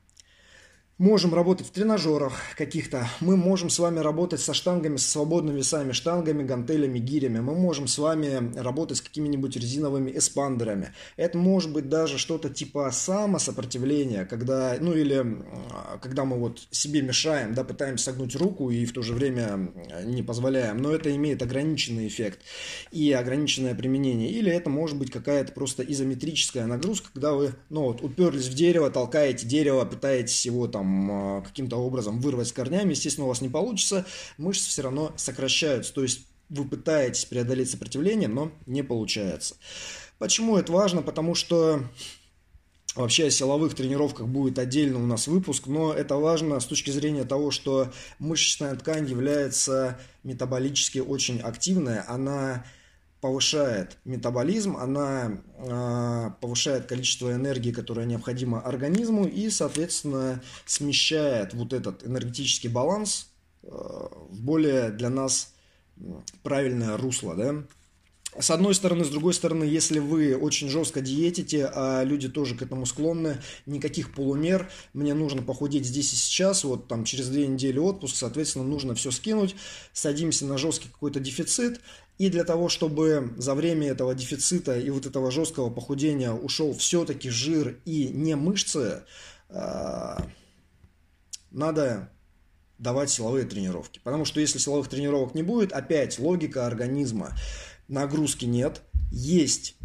можем 1.01 1.35
работать 1.35 1.67
в 1.67 1.71
тренажерах 1.71 2.35
каких-то, 2.59 3.09
мы 3.21 3.35
можем 3.35 3.71
с 3.71 3.79
вами 3.79 4.01
работать 4.01 4.41
со 4.41 4.53
штангами, 4.53 4.99
со 4.99 5.09
свободными 5.09 5.57
весами, 5.57 5.93
штангами, 5.93 6.43
гантелями, 6.43 6.99
гирями, 6.99 7.41
мы 7.41 7.55
можем 7.55 7.87
с 7.87 7.97
вами 7.97 8.55
работать 8.61 8.99
с 8.99 9.01
какими-нибудь 9.01 9.57
резиновыми 9.57 10.15
эспандерами. 10.15 10.93
Это 11.17 11.39
может 11.39 11.73
быть 11.73 11.89
даже 11.89 12.19
что-то 12.19 12.51
типа 12.51 12.91
самосопротивления, 12.93 14.27
когда, 14.27 14.77
ну 14.79 14.93
или 14.93 15.43
когда 16.03 16.27
мы 16.27 16.39
вот 16.39 16.69
себе 16.71 17.01
мешаем, 17.01 17.55
да, 17.55 17.65
пытаемся 17.65 18.05
согнуть 18.05 18.37
руку 18.37 18.71
и 18.71 18.85
в 18.85 18.93
то 18.93 19.01
же 19.01 19.15
время 19.15 19.73
не 20.05 20.23
позволяем, 20.23 20.77
но 20.77 20.93
это 20.93 21.17
имеет 21.17 21.43
ограниченный 21.43 22.09
эффект 22.09 22.41
и 22.93 23.11
ограниченное 23.13 23.75
применение. 23.75 24.31
Или 24.31 24.53
это 24.53 24.69
может 24.69 24.99
быть 24.99 25.11
какая-то 25.11 25.53
просто 25.53 25.83
изометрическая 25.83 26.67
нагрузка, 26.67 27.09
когда 27.15 27.33
вы, 27.33 27.55
ну 27.71 27.85
вот, 27.85 28.03
уперлись 28.03 28.49
в 28.49 28.55
дерево, 28.55 28.91
толкаете 28.91 29.47
дерево, 29.47 29.87
пытаетесь 29.87 30.45
его 30.45 30.69
там 30.69 30.90
а, 31.11 31.43
каким-то 31.43 31.77
образом 31.77 32.21
вырвать 32.21 32.49
с 32.49 32.53
корнями, 32.53 32.91
естественно, 32.91 33.27
у 33.27 33.29
вас 33.29 33.41
не 33.41 33.49
получится, 33.49 34.07
мышцы 34.39 34.69
все 34.69 34.83
равно 34.83 35.13
сокращаются, 35.17 35.93
то 35.93 36.03
есть 36.03 36.27
вы 36.49 36.65
пытаетесь 36.65 37.25
преодолеть 37.25 37.71
сопротивление, 37.71 38.29
но 38.29 38.51
не 38.67 38.83
получается. 38.83 39.57
Почему 40.19 40.59
это 40.59 40.73
важно? 40.73 41.03
Потому 41.03 41.35
что 41.35 41.85
Вообще 42.97 43.27
о 43.27 43.31
силовых 43.31 43.75
тренировках 43.75 44.27
будет 44.27 44.59
отдельно 44.59 45.01
у 45.01 45.07
нас 45.07 45.29
выпуск, 45.29 45.69
но 45.69 45.93
это 45.95 46.17
важно 46.17 46.59
с 46.59 46.67
точки 46.67 46.91
зрения 46.91 47.23
того, 47.23 47.53
что 47.53 47.93
мышечная 48.19 48.75
ткань 48.75 49.09
является 49.09 50.01
метаболически 50.25 50.99
очень 50.99 51.39
активная, 51.39 52.05
она 52.09 52.65
повышает 53.21 53.99
метаболизм, 54.05 54.77
она 54.77 55.43
э, 55.57 56.31
повышает 56.41 56.87
количество 56.87 57.33
энергии, 57.33 57.71
которое 57.71 58.07
необходимо 58.07 58.61
организму, 58.61 59.27
и, 59.27 59.51
соответственно, 59.51 60.43
смещает 60.67 61.53
вот 61.55 61.73
этот 61.73 62.07
энергетический 62.07 62.71
баланс 62.71 63.29
э, 63.63 63.69
в 63.69 64.41
более 64.41 64.91
для 64.91 65.11
нас 65.11 65.53
правильное 66.43 66.97
русло, 66.97 67.35
да. 67.35 67.65
С 68.39 68.51
одной 68.53 68.77
стороны, 68.77 69.05
с 69.05 69.09
другой 69.09 69.35
стороны, 69.35 69.65
если 69.65 69.99
вы 69.99 70.37
очень 70.37 70.69
жестко 70.69 71.01
диетите, 71.01 71.69
а 71.75 72.05
люди 72.05 72.29
тоже 72.29 72.55
к 72.55 72.63
этому 72.63 72.87
склонны, 72.87 73.39
никаких 73.67 74.15
полумер, 74.15 74.71
мне 74.93 75.15
нужно 75.15 75.43
похудеть 75.43 75.85
здесь 75.85 76.13
и 76.13 76.17
сейчас, 76.17 76.63
вот 76.63 76.87
там 76.87 77.05
через 77.05 77.29
две 77.29 77.49
недели 77.49 77.79
отпуск, 77.79 78.15
соответственно, 78.15 78.65
нужно 78.65 78.95
все 78.95 79.11
скинуть, 79.11 79.57
садимся 79.93 80.47
на 80.47 80.59
жесткий 80.59 80.89
какой-то 80.89 81.19
дефицит, 81.19 81.81
и 82.21 82.29
для 82.29 82.45
того, 82.45 82.69
чтобы 82.69 83.33
за 83.39 83.55
время 83.55 83.89
этого 83.89 84.15
дефицита 84.15 84.79
и 84.79 84.91
вот 84.91 85.07
этого 85.07 85.31
жесткого 85.31 85.71
похудения 85.71 86.33
ушел 86.33 86.75
все-таки 86.75 87.31
жир 87.31 87.81
и 87.87 88.09
не 88.09 88.37
мышцы, 88.37 89.05
а, 89.49 90.27
надо 91.51 92.11
давать 92.77 93.09
силовые 93.09 93.47
тренировки. 93.47 94.03
Потому 94.05 94.27
что 94.27 94.39
если 94.39 94.59
силовых 94.59 94.89
тренировок 94.89 95.35
не 95.35 95.43
будет, 95.43 95.73
опять 95.73 96.19
логика 96.19 96.67
организма. 96.67 97.35
Нагрузки 97.89 98.45
нет, 98.45 98.83
есть 99.11 99.77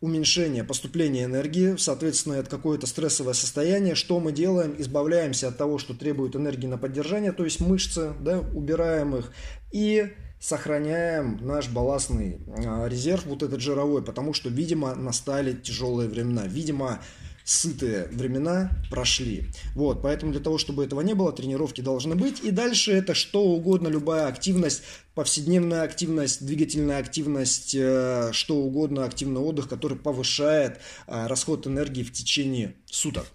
уменьшение 0.00 0.62
поступления 0.62 1.24
энергии, 1.24 1.74
соответственно, 1.76 2.34
это 2.34 2.50
какое-то 2.50 2.86
стрессовое 2.86 3.34
состояние. 3.34 3.96
Что 3.96 4.20
мы 4.20 4.30
делаем? 4.30 4.76
Избавляемся 4.78 5.48
от 5.48 5.58
того, 5.58 5.78
что 5.78 5.92
требует 5.94 6.36
энергии 6.36 6.68
на 6.68 6.78
поддержание, 6.78 7.32
то 7.32 7.42
есть 7.44 7.58
мышцы, 7.58 8.12
да, 8.20 8.38
убираем 8.38 9.16
их, 9.16 9.32
и 9.72 10.12
сохраняем 10.40 11.38
наш 11.40 11.68
балластный 11.68 12.38
а, 12.46 12.86
резерв, 12.86 13.24
вот 13.26 13.42
этот 13.42 13.60
жировой, 13.60 14.02
потому 14.02 14.34
что, 14.34 14.50
видимо, 14.50 14.94
настали 14.94 15.54
тяжелые 15.54 16.08
времена. 16.08 16.46
Видимо, 16.46 17.00
сытые 17.44 18.08
времена 18.10 18.70
прошли. 18.90 19.46
Вот, 19.74 20.02
поэтому 20.02 20.32
для 20.32 20.40
того, 20.40 20.56
чтобы 20.56 20.84
этого 20.84 21.02
не 21.02 21.14
было, 21.14 21.32
тренировки 21.32 21.82
должны 21.82 22.14
быть. 22.14 22.40
И 22.42 22.50
дальше 22.50 22.92
это 22.92 23.14
что 23.14 23.42
угодно, 23.42 23.88
любая 23.88 24.26
активность, 24.26 24.82
повседневная 25.14 25.82
активность, 25.82 26.44
двигательная 26.44 26.98
активность, 26.98 27.74
э, 27.74 28.30
что 28.32 28.56
угодно, 28.56 29.04
активный 29.04 29.40
отдых, 29.40 29.68
который 29.68 29.98
повышает 29.98 30.80
э, 31.06 31.26
расход 31.26 31.66
энергии 31.66 32.02
в 32.02 32.12
течение 32.12 32.74
суток. 32.86 33.26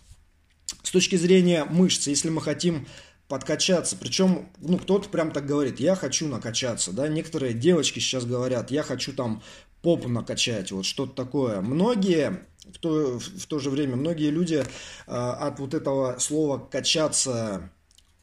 С 0.81 0.91
точки 0.91 1.15
зрения 1.15 1.65
мышц, 1.65 2.07
если 2.07 2.29
мы 2.29 2.41
хотим 2.41 2.87
подкачаться. 3.29 3.95
Причем, 3.95 4.49
ну, 4.57 4.77
кто-то 4.77 5.07
прям 5.07 5.31
так 5.31 5.45
говорит, 5.45 5.79
я 5.79 5.95
хочу 5.95 6.27
накачаться, 6.27 6.91
да, 6.91 7.07
некоторые 7.07 7.53
девочки 7.53 7.99
сейчас 7.99 8.25
говорят, 8.25 8.71
я 8.71 8.83
хочу 8.83 9.13
там 9.13 9.41
попу 9.81 10.09
накачать, 10.09 10.71
вот 10.71 10.83
что-то 10.83 11.13
такое. 11.13 11.61
Многие, 11.61 12.47
в 12.73 12.79
то, 12.79 13.19
в 13.19 13.45
то 13.45 13.59
же 13.59 13.69
время, 13.69 13.95
многие 13.95 14.31
люди 14.31 14.55
э, 14.55 14.65
от 15.07 15.59
вот 15.59 15.73
этого 15.73 16.17
слова 16.17 16.57
качаться 16.57 17.69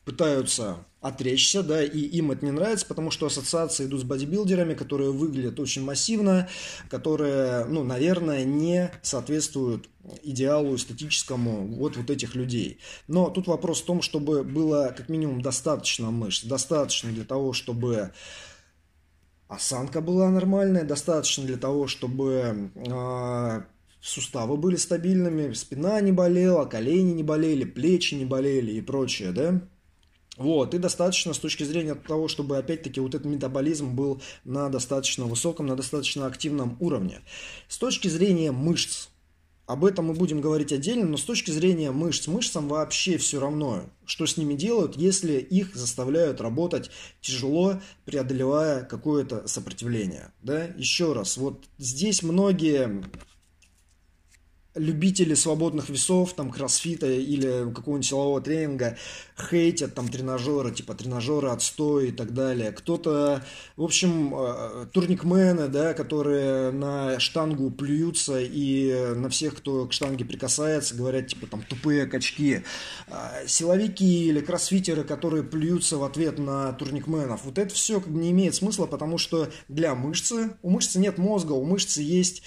пытаются 0.04 0.84
отречься, 1.06 1.62
да, 1.62 1.82
и 1.82 1.98
им 1.98 2.32
это 2.32 2.44
не 2.44 2.50
нравится, 2.50 2.86
потому 2.86 3.10
что 3.10 3.26
ассоциации 3.26 3.86
идут 3.86 4.00
с 4.00 4.04
бодибилдерами, 4.04 4.74
которые 4.74 5.12
выглядят 5.12 5.60
очень 5.60 5.82
массивно, 5.82 6.48
которые, 6.88 7.64
ну, 7.66 7.84
наверное, 7.84 8.44
не 8.44 8.90
соответствуют 9.02 9.88
идеалу 10.22 10.74
эстетическому 10.74 11.66
вот, 11.66 11.96
вот 11.96 12.10
этих 12.10 12.34
людей. 12.34 12.78
Но 13.08 13.30
тут 13.30 13.46
вопрос 13.46 13.82
в 13.82 13.86
том, 13.86 14.02
чтобы 14.02 14.44
было 14.44 14.94
как 14.96 15.08
минимум 15.08 15.42
достаточно 15.42 16.10
мышц, 16.10 16.44
достаточно 16.44 17.10
для 17.10 17.24
того, 17.24 17.52
чтобы 17.52 18.12
осанка 19.48 20.00
была 20.00 20.30
нормальная, 20.30 20.84
достаточно 20.84 21.44
для 21.44 21.56
того, 21.56 21.86
чтобы 21.86 22.70
э, 22.74 23.62
суставы 24.00 24.56
были 24.56 24.76
стабильными, 24.76 25.52
спина 25.52 26.00
не 26.00 26.12
болела, 26.12 26.64
колени 26.64 27.12
не 27.12 27.22
болели, 27.22 27.64
плечи 27.64 28.14
не 28.14 28.24
болели 28.24 28.72
и 28.72 28.80
прочее, 28.80 29.32
да? 29.32 29.60
Вот, 30.36 30.74
и 30.74 30.78
достаточно 30.78 31.32
с 31.32 31.38
точки 31.38 31.64
зрения 31.64 31.94
того, 31.94 32.28
чтобы 32.28 32.58
опять-таки 32.58 33.00
вот 33.00 33.14
этот 33.14 33.26
метаболизм 33.26 33.94
был 33.94 34.20
на 34.44 34.68
достаточно 34.68 35.24
высоком, 35.24 35.66
на 35.66 35.76
достаточно 35.76 36.26
активном 36.26 36.76
уровне. 36.80 37.22
С 37.68 37.78
точки 37.78 38.08
зрения 38.08 38.52
мышц, 38.52 39.08
об 39.66 39.84
этом 39.84 40.06
мы 40.06 40.14
будем 40.14 40.40
говорить 40.40 40.72
отдельно, 40.72 41.06
но 41.06 41.16
с 41.16 41.24
точки 41.24 41.50
зрения 41.50 41.90
мышц, 41.90 42.28
мышцам 42.28 42.68
вообще 42.68 43.16
все 43.16 43.40
равно, 43.40 43.90
что 44.04 44.26
с 44.26 44.36
ними 44.36 44.54
делают, 44.54 44.96
если 44.96 45.38
их 45.38 45.74
заставляют 45.74 46.40
работать 46.40 46.90
тяжело, 47.20 47.80
преодолевая 48.04 48.84
какое-то 48.84 49.48
сопротивление. 49.48 50.32
Да? 50.42 50.64
Еще 50.76 51.14
раз, 51.14 51.36
вот 51.36 51.64
здесь 51.78 52.22
многие 52.22 53.02
любители 54.76 55.34
свободных 55.34 55.88
весов, 55.88 56.34
там, 56.34 56.50
кроссфита 56.50 57.06
или 57.06 57.72
какого-нибудь 57.72 58.06
силового 58.06 58.40
тренинга 58.40 58.96
хейтят 59.50 59.94
там 59.94 60.08
тренажеры, 60.08 60.70
типа 60.70 60.94
тренажеры 60.94 61.48
отстой 61.48 62.08
и 62.08 62.12
так 62.12 62.32
далее. 62.32 62.72
Кто-то, 62.72 63.44
в 63.76 63.82
общем, 63.82 64.34
э, 64.34 64.86
турникмены, 64.92 65.68
да, 65.68 65.94
которые 65.94 66.70
на 66.70 67.18
штангу 67.20 67.70
плюются 67.70 68.40
и 68.40 69.14
на 69.14 69.28
всех, 69.28 69.56
кто 69.56 69.86
к 69.86 69.92
штанге 69.92 70.24
прикасается, 70.24 70.94
говорят, 70.94 71.28
типа, 71.28 71.46
там, 71.46 71.62
тупые 71.62 72.06
качки. 72.06 72.62
А, 73.08 73.46
силовики 73.46 74.28
или 74.28 74.40
кроссфитеры, 74.40 75.04
которые 75.04 75.42
плюются 75.42 75.96
в 75.96 76.04
ответ 76.04 76.38
на 76.38 76.72
турникменов. 76.72 77.44
Вот 77.44 77.58
это 77.58 77.74
все 77.74 78.00
как 78.00 78.12
бы 78.12 78.18
не 78.18 78.30
имеет 78.30 78.54
смысла, 78.54 78.86
потому 78.86 79.18
что 79.18 79.50
для 79.68 79.94
мышцы, 79.94 80.56
у 80.62 80.70
мышцы 80.70 80.98
нет 80.98 81.18
мозга, 81.18 81.52
у 81.52 81.64
мышцы 81.64 82.02
есть 82.02 82.42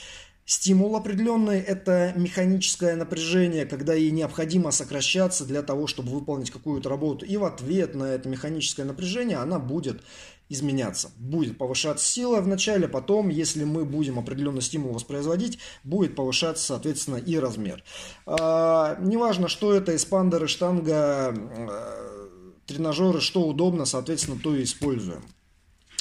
Стимул 0.49 0.95
определенный– 0.95 1.59
это 1.67 2.11
механическое 2.15 2.95
напряжение, 2.95 3.67
когда 3.67 3.93
ей 3.93 4.09
необходимо 4.09 4.71
сокращаться 4.71 5.45
для 5.45 5.61
того, 5.61 5.85
чтобы 5.85 6.09
выполнить 6.09 6.49
какую-то 6.49 6.89
работу. 6.89 7.23
И 7.23 7.37
в 7.37 7.45
ответ 7.45 7.93
на 7.93 8.05
это 8.05 8.27
механическое 8.29 8.83
напряжение 8.83 9.37
она 9.37 9.59
будет 9.59 10.01
изменяться. 10.49 11.11
Будет 11.17 11.59
повышаться 11.59 12.03
сила 12.03 12.41
вначале, 12.41 12.87
потом, 12.87 13.29
если 13.29 13.63
мы 13.63 13.85
будем 13.85 14.17
определенный 14.17 14.63
стимул 14.63 14.93
воспроизводить, 14.93 15.59
будет 15.83 16.15
повышаться, 16.15 16.65
соответственно, 16.65 17.17
и 17.17 17.37
размер. 17.37 17.83
А, 18.25 18.97
неважно, 18.99 19.49
что 19.49 19.71
это, 19.75 19.95
эспандеры, 19.95 20.47
штанга, 20.47 21.31
э, 21.31 22.27
тренажеры, 22.65 23.21
что 23.21 23.43
удобно, 23.43 23.85
соответственно, 23.85 24.39
то 24.43 24.55
и 24.55 24.63
используем. 24.63 25.21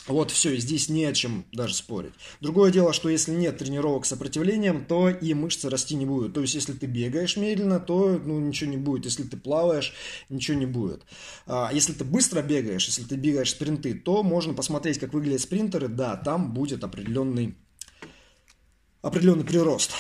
Вот 0.09 0.31
все, 0.31 0.57
здесь 0.57 0.89
не 0.89 1.05
о 1.05 1.13
чем 1.13 1.45
даже 1.53 1.75
спорить. 1.75 2.13
Другое 2.41 2.73
дело, 2.73 2.93
что 2.93 3.09
если 3.09 3.33
нет 3.33 3.59
тренировок 3.59 4.07
с 4.07 4.09
сопротивлением, 4.09 4.85
то 4.87 5.11
и 5.11 5.35
мышцы 5.35 5.69
расти 5.69 5.95
не 5.95 6.07
будут. 6.07 6.35
То 6.35 6.41
есть, 6.41 6.55
если 6.55 6.73
ты 6.73 6.87
бегаешь 6.87 7.37
медленно, 7.37 7.79
то 7.79 8.19
ну, 8.25 8.41
ничего 8.41 8.71
не 8.71 8.79
будет. 8.79 9.05
Если 9.05 9.25
ты 9.25 9.37
плаваешь, 9.37 9.93
ничего 10.31 10.57
не 10.57 10.67
будет. 10.67 11.03
А 11.47 11.71
если 11.73 11.93
ты 11.93 12.05
быстро 12.05 12.43
бегаешь, 12.43 12.87
если 12.87 13.05
ты 13.05 13.17
бегаешь 13.17 13.51
спринты, 13.51 13.95
то 13.95 14.23
можно 14.23 14.55
посмотреть, 14.55 14.99
как 14.99 15.13
выглядят 15.13 15.43
спринтеры. 15.43 15.89
Да, 15.89 16.17
там 16.17 16.55
будет 16.55 16.85
определенный, 16.85 17.55
определенный 19.03 19.45
прирост. 19.45 19.93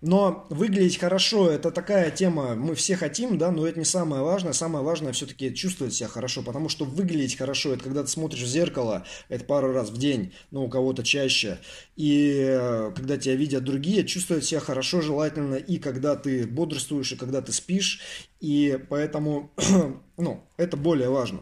Но 0.00 0.46
выглядеть 0.48 0.98
хорошо– 0.98 1.50
это 1.50 1.72
такая 1.72 2.12
тема, 2.12 2.54
мы 2.54 2.76
все 2.76 2.94
хотим, 2.96 3.36
да, 3.36 3.50
но 3.50 3.66
это 3.66 3.80
не 3.80 3.84
самое 3.84 4.22
важное. 4.22 4.52
Самое 4.52 4.84
важное 4.84 5.12
все-таки 5.12 5.52
чувствовать 5.52 5.92
себя 5.92 6.08
хорошо, 6.08 6.42
потому 6.42 6.68
что 6.68 6.84
выглядеть 6.84 7.36
хорошо– 7.36 7.72
это 7.74 7.82
когда 7.82 8.02
ты 8.02 8.08
смотришь 8.08 8.42
в 8.42 8.46
зеркало, 8.46 9.04
это 9.28 9.44
пару 9.44 9.72
раз 9.72 9.90
в 9.90 9.98
день, 9.98 10.32
ну, 10.52 10.64
у 10.64 10.68
кого-то 10.68 11.02
чаще. 11.02 11.58
И 11.96 12.46
э, 12.48 12.92
когда 12.94 13.16
тебя 13.16 13.34
видят 13.34 13.64
другие, 13.64 14.06
чувствовать 14.06 14.44
себя 14.44 14.60
хорошо 14.60 15.00
желательно 15.00 15.56
и 15.56 15.78
когда 15.78 16.14
ты 16.14 16.46
бодрствуешь, 16.46 17.10
и 17.12 17.16
когда 17.16 17.42
ты 17.42 17.52
спишь. 17.52 18.00
И 18.40 18.78
поэтому, 18.88 19.50
ну, 20.16 20.44
это 20.56 20.76
более 20.76 21.10
важно. 21.10 21.40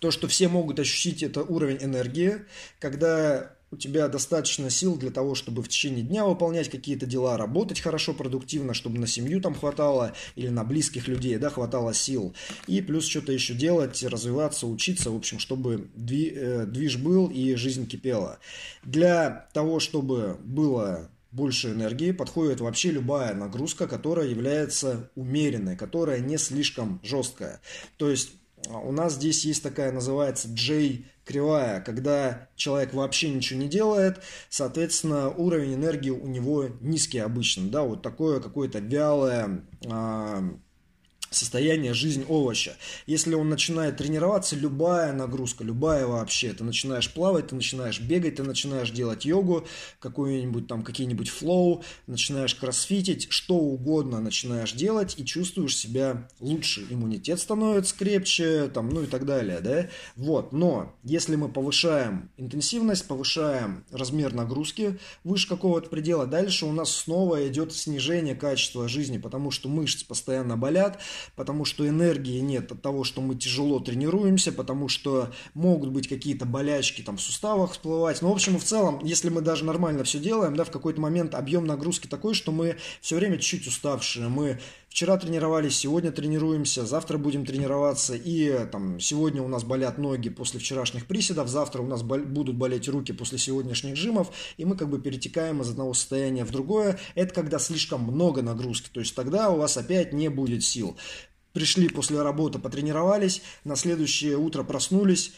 То, 0.00 0.10
что 0.10 0.26
все 0.26 0.48
могут 0.48 0.80
ощутить, 0.80 1.22
это 1.22 1.42
уровень 1.42 1.78
энергии, 1.80 2.46
когда 2.80 3.54
у 3.70 3.76
тебя 3.76 4.08
достаточно 4.08 4.68
сил 4.68 4.96
для 4.96 5.10
того, 5.10 5.34
чтобы 5.34 5.62
в 5.62 5.68
течение 5.68 6.02
дня 6.02 6.24
выполнять 6.24 6.68
какие-то 6.68 7.06
дела, 7.06 7.36
работать 7.36 7.80
хорошо, 7.80 8.12
продуктивно, 8.12 8.74
чтобы 8.74 8.98
на 8.98 9.06
семью 9.06 9.40
там 9.40 9.54
хватало 9.54 10.12
или 10.34 10.48
на 10.48 10.64
близких 10.64 11.06
людей, 11.06 11.38
да, 11.38 11.50
хватало 11.50 11.94
сил. 11.94 12.34
И 12.66 12.80
плюс 12.80 13.06
что-то 13.06 13.32
еще 13.32 13.54
делать, 13.54 14.02
развиваться, 14.02 14.66
учиться, 14.66 15.10
в 15.10 15.16
общем, 15.16 15.38
чтобы 15.38 15.88
э, 15.96 16.66
движ 16.66 16.96
был 16.96 17.28
и 17.28 17.54
жизнь 17.54 17.86
кипела. 17.86 18.38
Для 18.82 19.48
того, 19.52 19.78
чтобы 19.78 20.36
было 20.42 21.08
больше 21.30 21.68
энергии, 21.68 22.10
подходит 22.10 22.60
вообще 22.60 22.90
любая 22.90 23.34
нагрузка, 23.34 23.86
которая 23.86 24.26
является 24.26 25.10
умеренной, 25.14 25.76
которая 25.76 26.18
не 26.18 26.38
слишком 26.38 27.00
жесткая. 27.04 27.60
То 27.98 28.10
есть 28.10 28.32
у 28.68 28.92
нас 28.92 29.14
здесь 29.14 29.44
есть 29.44 29.62
такая, 29.62 29.92
называется 29.92 30.48
J 30.48 31.04
кривая, 31.24 31.80
когда 31.80 32.48
человек 32.56 32.92
вообще 32.92 33.30
ничего 33.30 33.60
не 33.60 33.68
делает, 33.68 34.22
соответственно, 34.48 35.30
уровень 35.30 35.74
энергии 35.74 36.10
у 36.10 36.26
него 36.26 36.68
низкий 36.80 37.18
обычно, 37.18 37.70
да, 37.70 37.82
вот 37.82 38.02
такое 38.02 38.40
какое-то 38.40 38.80
вялое, 38.80 39.64
а, 39.86 40.42
состояние 41.30 41.94
жизнь 41.94 42.24
овоща. 42.28 42.76
Если 43.06 43.34
он 43.34 43.48
начинает 43.48 43.96
тренироваться, 43.96 44.56
любая 44.56 45.12
нагрузка, 45.12 45.64
любая 45.64 46.06
вообще, 46.06 46.52
ты 46.52 46.64
начинаешь 46.64 47.10
плавать, 47.12 47.48
ты 47.48 47.54
начинаешь 47.54 48.00
бегать, 48.00 48.36
ты 48.36 48.42
начинаешь 48.42 48.90
делать 48.90 49.24
йогу, 49.24 49.66
какую-нибудь 50.00 50.66
там, 50.66 50.82
какие-нибудь 50.82 51.28
флоу, 51.28 51.84
начинаешь 52.06 52.54
кроссфитить, 52.54 53.28
что 53.30 53.54
угодно 53.54 54.20
начинаешь 54.20 54.72
делать 54.72 55.14
и 55.18 55.24
чувствуешь 55.24 55.76
себя 55.76 56.28
лучше. 56.40 56.86
Иммунитет 56.90 57.40
становится 57.40 57.96
крепче, 57.96 58.68
там, 58.68 58.88
ну 58.88 59.04
и 59.04 59.06
так 59.06 59.24
далее, 59.24 59.60
да. 59.60 59.88
Вот, 60.16 60.52
но 60.52 60.96
если 61.04 61.36
мы 61.36 61.48
повышаем 61.48 62.30
интенсивность, 62.36 63.06
повышаем 63.06 63.84
размер 63.92 64.34
нагрузки 64.34 64.98
выше 65.22 65.48
какого-то 65.48 65.88
предела, 65.88 66.26
дальше 66.26 66.66
у 66.66 66.72
нас 66.72 66.90
снова 66.90 67.46
идет 67.46 67.72
снижение 67.72 68.34
качества 68.34 68.88
жизни, 68.88 69.18
потому 69.18 69.50
что 69.52 69.68
мышцы 69.68 70.04
постоянно 70.04 70.56
болят, 70.56 70.98
потому 71.36 71.64
что 71.64 71.88
энергии 71.88 72.40
нет 72.40 72.70
от 72.72 72.82
того, 72.82 73.04
что 73.04 73.20
мы 73.20 73.34
тяжело 73.34 73.80
тренируемся, 73.80 74.52
потому 74.52 74.88
что 74.88 75.30
могут 75.54 75.90
быть 75.90 76.08
какие-то 76.08 76.46
болячки 76.46 77.02
там 77.02 77.16
в 77.16 77.22
суставах 77.22 77.72
всплывать. 77.72 78.22
Ну, 78.22 78.28
в 78.28 78.32
общем 78.32 78.58
в 78.58 78.64
целом, 78.64 79.00
если 79.04 79.28
мы 79.28 79.40
даже 79.40 79.64
нормально 79.64 80.04
все 80.04 80.18
делаем, 80.18 80.56
да, 80.56 80.64
в 80.64 80.70
какой-то 80.70 81.00
момент 81.00 81.34
объем 81.34 81.66
нагрузки 81.66 82.06
такой, 82.06 82.34
что 82.34 82.52
мы 82.52 82.76
все 83.00 83.16
время 83.16 83.38
чуть 83.38 83.66
уставшие, 83.66 84.28
мы 84.28 84.60
Вчера 84.90 85.16
тренировались, 85.16 85.76
сегодня 85.76 86.10
тренируемся, 86.10 86.84
завтра 86.84 87.16
будем 87.16 87.46
тренироваться. 87.46 88.16
И 88.16 88.66
там 88.72 88.98
сегодня 88.98 89.40
у 89.40 89.46
нас 89.46 89.62
болят 89.62 89.98
ноги 89.98 90.30
после 90.30 90.58
вчерашних 90.58 91.06
приседов, 91.06 91.48
завтра 91.48 91.80
у 91.80 91.86
нас 91.86 92.02
бол- 92.02 92.18
будут 92.18 92.56
болеть 92.56 92.88
руки 92.88 93.12
после 93.12 93.38
сегодняшних 93.38 93.94
жимов. 93.94 94.32
И 94.56 94.64
мы 94.64 94.76
как 94.76 94.90
бы 94.90 95.00
перетекаем 95.00 95.62
из 95.62 95.70
одного 95.70 95.94
состояния 95.94 96.44
в 96.44 96.50
другое. 96.50 96.98
Это 97.14 97.32
когда 97.32 97.60
слишком 97.60 98.02
много 98.02 98.42
нагрузки. 98.42 98.90
То 98.92 98.98
есть 98.98 99.14
тогда 99.14 99.50
у 99.50 99.58
вас 99.58 99.76
опять 99.76 100.12
не 100.12 100.28
будет 100.28 100.64
сил. 100.64 100.96
Пришли 101.52 101.88
после 101.88 102.20
работы, 102.20 102.58
потренировались, 102.58 103.42
на 103.62 103.76
следующее 103.76 104.36
утро 104.36 104.64
проснулись, 104.64 105.32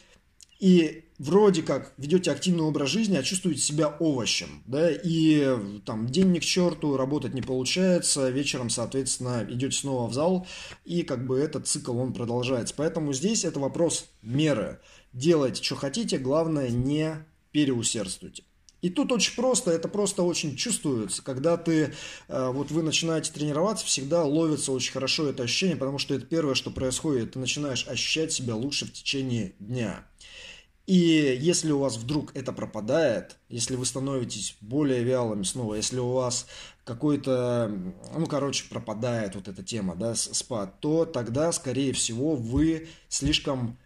и 0.62 1.06
вроде 1.18 1.62
как 1.62 1.92
ведете 1.98 2.30
активный 2.30 2.62
образ 2.62 2.88
жизни, 2.88 3.16
а 3.16 3.24
чувствуете 3.24 3.60
себя 3.60 3.88
овощем, 3.98 4.62
да, 4.64 4.92
и 4.92 5.58
там 5.84 6.06
день 6.06 6.30
ни 6.30 6.38
к 6.38 6.44
черту, 6.44 6.96
работать 6.96 7.34
не 7.34 7.42
получается, 7.42 8.30
вечером, 8.30 8.70
соответственно, 8.70 9.44
идете 9.50 9.76
снова 9.76 10.08
в 10.08 10.14
зал, 10.14 10.46
и 10.84 11.02
как 11.02 11.26
бы 11.26 11.36
этот 11.36 11.66
цикл, 11.66 11.98
он 11.98 12.12
продолжается. 12.12 12.74
Поэтому 12.76 13.12
здесь 13.12 13.44
это 13.44 13.58
вопрос 13.58 14.08
меры. 14.22 14.78
Делайте, 15.12 15.64
что 15.64 15.74
хотите, 15.74 16.16
главное, 16.16 16.68
не 16.68 17.26
переусердствуйте. 17.50 18.44
И 18.82 18.90
тут 18.90 19.10
очень 19.10 19.34
просто, 19.34 19.72
это 19.72 19.88
просто 19.88 20.22
очень 20.22 20.54
чувствуется, 20.54 21.24
когда 21.24 21.56
ты, 21.56 21.92
э, 22.28 22.50
вот 22.52 22.70
вы 22.70 22.82
начинаете 22.84 23.32
тренироваться, 23.32 23.84
всегда 23.84 24.24
ловится 24.24 24.70
очень 24.70 24.92
хорошо 24.92 25.28
это 25.28 25.42
ощущение, 25.42 25.76
потому 25.76 25.98
что 25.98 26.14
это 26.14 26.24
первое, 26.24 26.54
что 26.54 26.70
происходит, 26.70 27.32
ты 27.32 27.40
начинаешь 27.40 27.86
ощущать 27.88 28.32
себя 28.32 28.54
лучше 28.54 28.86
в 28.86 28.92
течение 28.92 29.54
дня. 29.58 30.04
И 30.86 31.38
если 31.40 31.70
у 31.70 31.78
вас 31.78 31.96
вдруг 31.96 32.34
это 32.34 32.52
пропадает, 32.52 33.36
если 33.48 33.76
вы 33.76 33.86
становитесь 33.86 34.56
более 34.60 35.04
вялыми 35.04 35.44
снова, 35.44 35.74
если 35.74 36.00
у 36.00 36.10
вас 36.10 36.46
какой-то, 36.84 37.70
ну, 38.16 38.26
короче, 38.26 38.64
пропадает 38.68 39.36
вот 39.36 39.46
эта 39.46 39.62
тема, 39.62 39.94
да, 39.94 40.14
спад, 40.16 40.80
то 40.80 41.04
тогда, 41.04 41.52
скорее 41.52 41.92
всего, 41.92 42.34
вы 42.34 42.88
слишком 43.08 43.78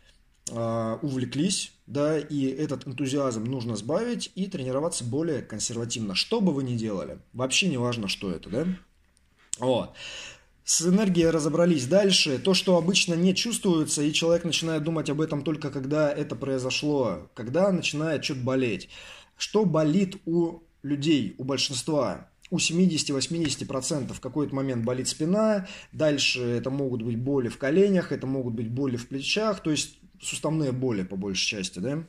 э, 0.50 0.98
увлеклись, 1.02 1.72
да, 1.87 2.18
и 2.18 2.46
этот 2.46 2.87
энтузиазм 2.87 3.44
нужно 3.44 3.76
сбавить 3.76 4.32
и 4.35 4.46
тренироваться 4.46 5.04
более 5.04 5.42
консервативно. 5.42 6.14
Что 6.14 6.40
бы 6.40 6.52
вы 6.52 6.62
ни 6.62 6.76
делали, 6.76 7.18
вообще 7.35 7.68
не 7.68 7.76
важно, 7.76 8.09
что 8.09 8.30
это, 8.30 8.48
да. 8.48 8.66
Вот. 9.59 9.92
С 10.66 10.83
энергией 10.83 11.31
разобрались 11.31 11.87
дальше. 11.87 12.40
То, 12.40 12.52
что 12.52 12.76
обычно 12.76 13.14
не 13.14 13.37
чувствуется, 13.37 14.02
и 14.02 14.12
человек 14.12 14.42
начинает 14.42 14.83
думать 14.83 15.09
об 15.09 15.20
этом 15.20 15.44
только 15.44 15.70
когда 15.70 16.11
это 16.11 16.35
произошло, 16.35 17.31
когда 17.35 17.70
начинает 17.70 18.24
что-то 18.24 18.40
болеть. 18.40 18.88
Что 19.37 19.64
болит 19.64 20.16
у 20.26 20.64
людей, 20.83 21.37
у 21.38 21.44
большинства? 21.44 22.29
у 22.50 22.59
70-80% 22.59 24.12
в 24.12 24.20
какой-то 24.20 24.55
момент 24.55 24.85
болит 24.85 25.09
спина, 25.09 25.66
дальше 25.90 26.42
это 26.42 26.70
могут 26.70 27.02
быть 27.02 27.18
боли 27.18 27.48
в 27.48 27.59
коленях, 27.59 28.12
это 28.12 28.29
могут 28.29 28.55
быть 28.55 28.70
боли 28.70 28.96
в 28.96 29.09
плечах, 29.09 29.61
то 29.61 29.72
есть 29.72 29.98
суставные 30.22 30.70
боли 30.70 31.02
по 31.02 31.16
большей 31.16 31.44
части, 31.44 31.81
да. 31.81 32.05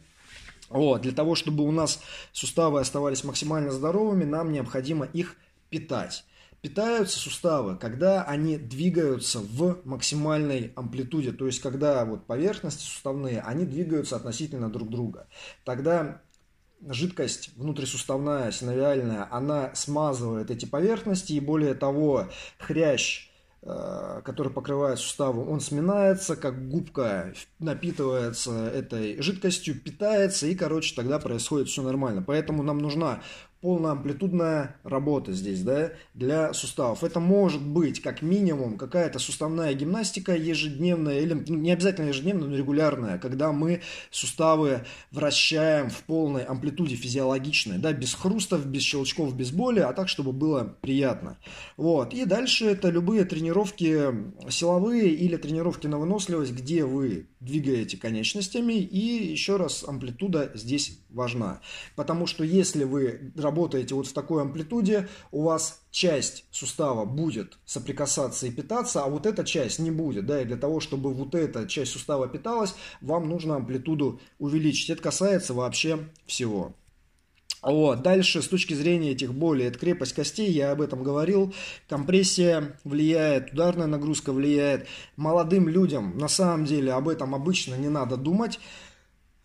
Вот, 0.70 1.02
для 1.02 1.12
того, 1.12 1.34
чтобы 1.34 1.64
у 1.64 1.72
нас 1.72 2.02
суставы 2.34 2.80
оставались 2.80 3.24
максимально 3.24 3.72
здоровыми, 3.72 4.26
нам 4.26 4.52
необходимо 4.52 5.06
их 5.06 5.36
питать 5.72 6.24
питаются 6.68 7.18
суставы, 7.18 7.78
когда 7.78 8.24
они 8.24 8.58
двигаются 8.58 9.40
в 9.40 9.80
максимальной 9.86 10.74
амплитуде, 10.76 11.32
то 11.32 11.46
есть 11.46 11.62
когда 11.62 12.04
вот 12.04 12.26
поверхности 12.26 12.84
суставные, 12.84 13.40
они 13.40 13.66
двигаются 13.66 14.18
относительно 14.18 14.70
друг 14.70 14.90
друга. 14.90 15.28
Тогда 15.64 16.22
жидкость 16.86 17.52
внутрисуставная, 17.56 18.52
синовиальная, 18.52 19.30
она 19.32 19.74
смазывает 19.76 20.52
эти 20.52 20.66
поверхности, 20.66 21.34
и 21.34 21.40
более 21.40 21.74
того, 21.74 22.28
хрящ, 22.60 23.30
э, 23.62 24.22
который 24.26 24.52
покрывает 24.52 25.00
суставы, 25.00 25.50
он 25.50 25.62
сминается, 25.62 26.36
как 26.36 26.68
губка 26.68 27.34
напитывается 27.60 28.68
этой 28.68 29.22
жидкостью, 29.22 29.80
питается, 29.80 30.48
и, 30.48 30.54
короче, 30.56 30.94
тогда 30.94 31.18
происходит 31.18 31.70
все 31.70 31.82
нормально. 31.82 32.22
Поэтому 32.22 32.62
нам 32.62 32.80
нужна 32.80 33.22
полноамплитудная 33.62 34.76
работа 34.84 35.34
здесь, 35.34 35.62
да, 35.64 35.92
для 36.14 36.54
суставов. 36.54 37.04
Это 37.04 37.20
может 37.20 37.62
быть 37.62 38.02
как 38.02 38.22
минимум 38.22 38.78
какая-то 38.78 39.20
суставная 39.20 39.74
гимнастика 39.74 40.36
ежедневная, 40.36 41.20
или 41.22 41.34
ну, 41.34 41.56
не 41.56 41.72
обязательно 41.72 42.10
ежедневная, 42.10 42.48
но 42.48 42.56
регулярная, 42.56 43.18
когда 43.18 43.52
мы 43.52 43.82
суставы 44.12 44.86
вращаем 45.12 45.90
в 45.90 46.04
полной 46.04 46.44
амплитуде 46.44 46.96
физиологичной, 46.96 47.80
да, 47.80 47.94
без 47.94 48.14
хрустов, 48.14 48.66
без 48.66 48.84
щелчков, 48.84 49.36
без 49.36 49.52
боли, 49.52 49.80
а 49.80 49.94
так, 49.94 50.10
чтобы 50.10 50.32
было 50.32 50.76
приятно. 50.82 51.38
Вот. 51.78 52.14
И 52.14 52.26
дальше 52.26 52.66
это 52.66 52.90
любые 52.90 53.26
тренировки 53.26 54.08
силовые 54.50 55.10
или 55.10 55.36
тренировки 55.38 55.88
на 55.88 55.98
выносливость, 55.98 56.54
где 56.54 56.86
вы 56.86 57.28
двигаете 57.40 57.98
конечностями, 57.98 58.74
и 58.74 59.32
еще 59.32 59.58
раз 59.58 59.84
амплитуда 59.88 60.52
здесь 60.56 61.00
важна. 61.10 61.62
Потому 61.96 62.28
что 62.28 62.44
если 62.44 62.84
вы 62.84 63.32
работаете 63.36 63.96
вот 63.96 64.08
в 64.08 64.14
такой 64.14 64.42
амплитуде, 64.42 65.08
у 65.32 65.44
вас 65.44 65.82
часть 65.92 66.46
сустава 66.52 67.06
будет 67.06 67.58
соприкасаться 67.66 68.48
и 68.48 68.52
питаться, 68.52 69.04
а 69.04 69.10
вот 69.10 69.26
эта 69.26 69.44
часть 69.44 69.80
не 69.80 69.92
будет. 69.92 70.26
Да, 70.26 70.42
и 70.42 70.46
для 70.46 70.58
того, 70.58 70.80
чтобы 70.80 71.14
вот 71.14 71.36
эта 71.36 71.68
часть 71.68 71.92
сустава 71.92 72.28
питалась, 72.28 72.76
вам 73.02 73.30
нужно 73.30 73.56
амплитуду 73.56 74.20
увеличить. 74.40 74.90
Это 74.90 75.02
касается 75.02 75.54
вообще 75.54 76.10
всего. 76.26 76.74
Вот. 77.62 78.04
Дальше, 78.04 78.42
с 78.42 78.48
точки 78.48 78.74
зрения 78.74 79.12
этих 79.12 79.34
болей, 79.34 79.68
это 79.68 79.80
крепость 79.80 80.14
костей, 80.14 80.52
я 80.52 80.72
об 80.72 80.82
этом 80.82 81.04
говорил. 81.04 81.54
Компрессия 81.90 82.80
влияет, 82.84 83.54
ударная 83.54 83.88
нагрузка 83.88 84.32
влияет. 84.32 84.88
Молодым 85.16 85.68
людям, 85.68 86.18
на 86.18 86.28
самом 86.28 86.66
деле, 86.66 86.94
об 86.94 87.10
этом 87.10 87.34
обычно 87.34 87.76
не 87.76 87.90
надо 87.90 88.16
думать. 88.16 88.60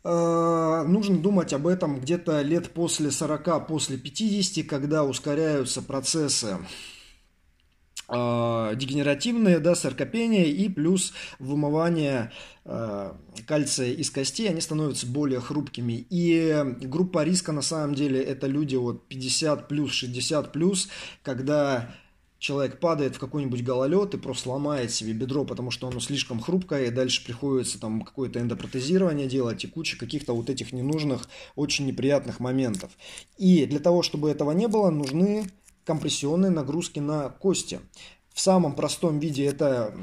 Э, 0.04 0.84
нужно 0.86 1.18
думать 1.18 1.52
об 1.52 1.66
этом 1.66 2.00
где-то 2.00 2.42
лет 2.42 2.70
после 2.70 3.10
40, 3.10 3.66
после 3.66 3.96
50, 3.96 4.66
когда 4.66 5.04
ускоряются 5.04 5.82
процессы 5.82 6.58
э, 8.08 8.72
дегенеративные, 8.76 9.58
да, 9.58 9.74
саркопения 9.74 10.44
и 10.44 10.68
плюс 10.68 11.12
вымывание 11.38 12.32
э, 12.64 13.12
кальция 13.46 13.92
из 13.92 14.10
костей, 14.10 14.48
они 14.48 14.60
становятся 14.60 15.06
более 15.06 15.40
хрупкими. 15.40 16.06
И 16.10 16.64
группа 16.82 17.24
риска 17.24 17.52
на 17.52 17.62
самом 17.62 17.94
деле 17.94 18.22
это 18.22 18.46
люди 18.46 18.76
вот 18.76 19.06
50 19.08 19.68
плюс, 19.68 19.92
60 19.92 20.52
плюс, 20.52 20.88
когда 21.22 21.94
человек 22.42 22.80
падает 22.80 23.14
в 23.14 23.18
какой-нибудь 23.20 23.62
гололед 23.62 24.14
и 24.14 24.18
просто 24.18 24.50
ломает 24.50 24.90
себе 24.90 25.12
бедро, 25.12 25.44
потому 25.44 25.70
что 25.70 25.86
оно 25.86 26.00
слишком 26.00 26.40
хрупкое, 26.40 26.86
и 26.86 26.90
дальше 26.90 27.24
приходится 27.24 27.78
там 27.78 28.02
какое-то 28.02 28.40
эндопротезирование 28.40 29.28
делать 29.28 29.62
и 29.62 29.68
куча 29.68 29.96
каких-то 29.96 30.34
вот 30.34 30.50
этих 30.50 30.72
ненужных, 30.72 31.28
очень 31.54 31.86
неприятных 31.86 32.40
моментов. 32.40 32.90
И 33.38 33.64
для 33.66 33.78
того, 33.78 34.02
чтобы 34.02 34.28
этого 34.28 34.50
не 34.50 34.66
было, 34.66 34.90
нужны 34.90 35.46
компрессионные 35.84 36.50
нагрузки 36.50 36.98
на 36.98 37.28
кости. 37.28 37.78
В 38.34 38.40
самом 38.40 38.74
простом 38.74 39.20
виде 39.20 39.44
это 39.44 39.94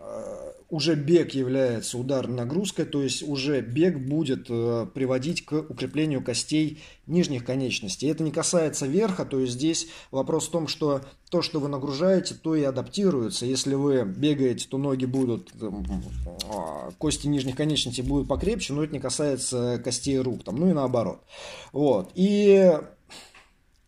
э, 0.00 0.47
уже 0.70 0.94
бег 0.94 1.32
является 1.32 1.96
ударной 1.96 2.36
нагрузкой, 2.36 2.84
то 2.84 3.02
есть 3.02 3.22
уже 3.22 3.62
бег 3.62 3.98
будет 3.98 4.46
э, 4.50 4.86
приводить 4.92 5.44
к 5.46 5.64
укреплению 5.68 6.22
костей 6.22 6.82
нижних 7.06 7.44
конечностей. 7.44 8.06
Это 8.06 8.22
не 8.22 8.30
касается 8.30 8.86
верха, 8.86 9.24
то 9.24 9.40
есть 9.40 9.54
здесь 9.54 9.88
вопрос 10.10 10.48
в 10.48 10.50
том, 10.50 10.68
что 10.68 11.00
то, 11.30 11.40
что 11.40 11.58
вы 11.60 11.68
нагружаете, 11.68 12.34
то 12.34 12.54
и 12.54 12.62
адаптируется. 12.62 13.46
Если 13.46 13.74
вы 13.74 14.04
бегаете, 14.04 14.66
то 14.68 14.76
ноги 14.76 15.06
будут, 15.06 15.52
э, 15.58 15.70
кости 16.98 17.26
нижних 17.26 17.56
конечностей 17.56 18.02
будут 18.02 18.28
покрепче, 18.28 18.74
но 18.74 18.84
это 18.84 18.92
не 18.92 19.00
касается 19.00 19.80
костей 19.82 20.18
рук, 20.18 20.44
там, 20.44 20.56
ну 20.56 20.68
и 20.68 20.74
наоборот. 20.74 21.20
Вот. 21.72 22.10
И 22.14 22.78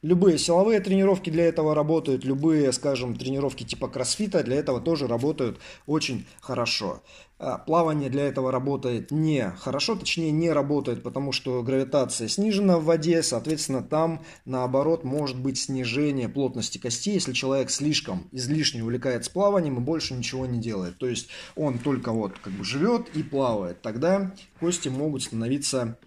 Любые 0.02 0.38
силовые 0.38 0.80
тренировки 0.80 1.28
для 1.28 1.44
этого 1.44 1.74
работают, 1.74 2.24
любые, 2.24 2.72
скажем, 2.72 3.16
тренировки 3.16 3.64
типа 3.64 3.86
кроссфита 3.86 4.42
для 4.42 4.56
этого 4.56 4.80
тоже 4.80 5.06
работают 5.06 5.58
очень 5.86 6.26
хорошо. 6.40 7.02
А, 7.38 7.58
плавание 7.58 8.08
для 8.08 8.22
этого 8.22 8.50
работает 8.50 9.10
не 9.10 9.50
хорошо, 9.58 9.96
точнее 9.96 10.30
не 10.30 10.50
работает, 10.50 11.02
потому 11.02 11.32
что 11.32 11.62
гравитация 11.62 12.28
снижена 12.28 12.78
в 12.78 12.84
воде, 12.84 13.22
соответственно 13.22 13.82
там 13.82 14.24
наоборот 14.46 15.04
может 15.04 15.38
быть 15.38 15.58
снижение 15.58 16.30
плотности 16.30 16.78
костей, 16.78 17.12
если 17.12 17.34
человек 17.34 17.70
слишком 17.70 18.26
излишне 18.32 18.82
увлекается 18.82 19.30
плаванием 19.30 19.76
и 19.76 19.80
больше 19.80 20.14
ничего 20.14 20.46
не 20.46 20.60
делает. 20.60 20.96
То 20.96 21.08
есть 21.08 21.28
он 21.56 21.78
только 21.78 22.10
вот 22.12 22.38
как 22.38 22.54
бы 22.54 22.64
живет 22.64 23.10
и 23.14 23.22
плавает, 23.22 23.82
тогда 23.82 24.34
кости 24.60 24.88
могут 24.88 25.24
становиться 25.24 25.98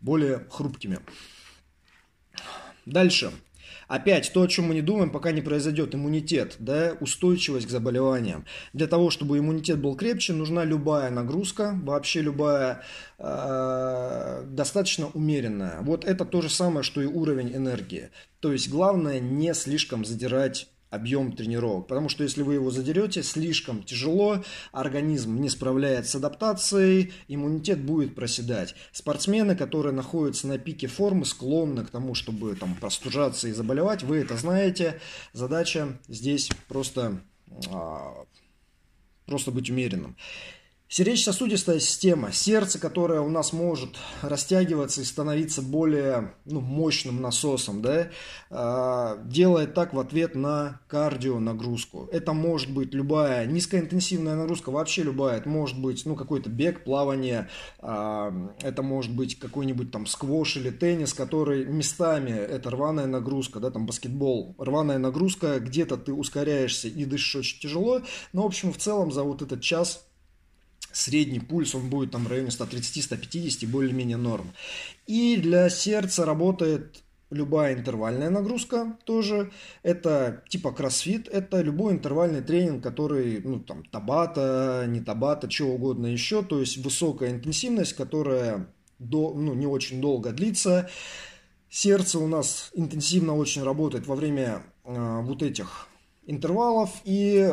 более 0.00 0.48
хрупкими. 0.50 0.98
Дальше. 2.86 3.32
Опять 3.88 4.32
то, 4.32 4.42
о 4.42 4.48
чем 4.48 4.66
мы 4.66 4.74
не 4.74 4.82
думаем, 4.82 5.10
пока 5.10 5.30
не 5.30 5.42
произойдет 5.42 5.94
иммунитет, 5.94 6.56
да, 6.58 6.96
устойчивость 7.00 7.66
к 7.66 7.70
заболеваниям. 7.70 8.44
Для 8.72 8.88
того, 8.88 9.10
чтобы 9.10 9.38
иммунитет 9.38 9.78
был 9.78 9.94
крепче, 9.96 10.32
нужна 10.32 10.64
любая 10.64 11.10
нагрузка, 11.10 11.78
вообще 11.82 12.20
любая, 12.20 12.82
э, 13.18 14.44
достаточно 14.48 15.08
умеренная. 15.14 15.82
Вот 15.82 16.04
это 16.04 16.24
то 16.24 16.42
же 16.42 16.48
самое, 16.48 16.82
что 16.82 17.00
и 17.00 17.06
уровень 17.06 17.54
энергии. 17.54 18.10
То 18.40 18.52
есть 18.52 18.68
главное 18.68 19.20
не 19.20 19.54
слишком 19.54 20.04
задирать 20.04 20.68
объем 20.90 21.32
тренировок. 21.32 21.88
Потому 21.88 22.08
что 22.08 22.22
если 22.22 22.42
вы 22.42 22.54
его 22.54 22.70
задерете, 22.70 23.22
слишком 23.22 23.82
тяжело, 23.82 24.42
организм 24.72 25.40
не 25.40 25.48
справляется 25.48 26.12
с 26.12 26.14
адаптацией, 26.16 27.12
иммунитет 27.28 27.80
будет 27.80 28.14
проседать. 28.14 28.74
Спортсмены, 28.92 29.56
которые 29.56 29.92
находятся 29.92 30.46
на 30.46 30.58
пике 30.58 30.86
формы, 30.86 31.24
склонны 31.24 31.84
к 31.84 31.90
тому, 31.90 32.14
чтобы 32.14 32.54
там 32.56 32.74
простужаться 32.74 33.48
и 33.48 33.52
заболевать, 33.52 34.02
вы 34.02 34.18
это 34.18 34.36
знаете. 34.36 35.00
Задача 35.32 35.98
здесь 36.08 36.50
просто, 36.68 37.20
а, 37.70 38.24
просто 39.26 39.50
быть 39.50 39.70
умеренным. 39.70 40.16
Сердечно-сосудистая 40.88 41.80
система, 41.80 42.30
сердце, 42.30 42.78
которое 42.78 43.20
у 43.20 43.28
нас 43.28 43.52
может 43.52 43.96
растягиваться 44.22 45.00
и 45.00 45.04
становиться 45.04 45.60
более 45.60 46.36
ну, 46.44 46.60
мощным 46.60 47.20
насосом, 47.20 47.82
да, 47.82 48.10
э, 48.50 49.24
делает 49.24 49.74
так 49.74 49.94
в 49.94 49.98
ответ 49.98 50.36
на 50.36 50.80
кардионагрузку. 50.86 52.08
Это 52.12 52.32
может 52.34 52.70
быть 52.70 52.94
любая 52.94 53.46
низкоинтенсивная 53.46 54.36
нагрузка, 54.36 54.70
вообще 54.70 55.02
любая. 55.02 55.38
Это 55.38 55.48
может 55.48 55.80
быть 55.80 56.06
ну, 56.06 56.14
какой-то 56.14 56.50
бег, 56.50 56.84
плавание, 56.84 57.48
э, 57.82 58.48
это 58.62 58.82
может 58.84 59.12
быть 59.12 59.40
какой-нибудь 59.40 59.90
там 59.90 60.06
сквош 60.06 60.56
или 60.56 60.70
теннис, 60.70 61.12
который 61.14 61.64
местами 61.64 62.30
это 62.30 62.70
рваная 62.70 63.06
нагрузка, 63.06 63.58
да, 63.58 63.72
там 63.72 63.86
баскетбол, 63.86 64.54
рваная 64.56 64.98
нагрузка, 64.98 65.58
где-то 65.58 65.96
ты 65.96 66.12
ускоряешься 66.12 66.86
и 66.86 67.04
дышишь 67.04 67.34
очень 67.34 67.60
тяжело, 67.60 68.02
но 68.32 68.44
в 68.44 68.46
общем 68.46 68.72
в 68.72 68.78
целом 68.78 69.10
за 69.10 69.24
вот 69.24 69.42
этот 69.42 69.60
час 69.62 70.06
средний 70.96 71.40
пульс, 71.40 71.74
он 71.74 71.88
будет 71.88 72.10
там 72.10 72.24
в 72.24 72.28
районе 72.28 72.48
130-150, 72.48 73.66
более-менее 73.66 74.16
норм. 74.16 74.52
И 75.06 75.36
для 75.36 75.68
сердца 75.68 76.24
работает 76.24 77.02
любая 77.30 77.74
интервальная 77.74 78.30
нагрузка 78.30 78.96
тоже. 79.04 79.50
Это 79.82 80.42
типа 80.48 80.72
кроссфит, 80.72 81.28
это 81.28 81.60
любой 81.60 81.92
интервальный 81.94 82.40
тренинг, 82.40 82.82
который, 82.82 83.40
ну, 83.42 83.60
там, 83.60 83.84
табата, 83.84 84.84
не 84.88 85.00
табата, 85.00 85.48
чего 85.48 85.74
угодно 85.74 86.06
еще. 86.06 86.42
То 86.42 86.60
есть 86.60 86.78
высокая 86.78 87.30
интенсивность, 87.30 87.94
которая 87.94 88.68
до, 88.98 89.34
ну, 89.34 89.54
не 89.54 89.66
очень 89.66 90.00
долго 90.00 90.32
длится. 90.32 90.88
Сердце 91.68 92.18
у 92.18 92.26
нас 92.26 92.70
интенсивно 92.74 93.36
очень 93.36 93.62
работает 93.62 94.06
во 94.06 94.14
время 94.14 94.62
э, 94.84 95.20
вот 95.22 95.42
этих 95.42 95.88
интервалов. 96.26 96.90
И 97.04 97.52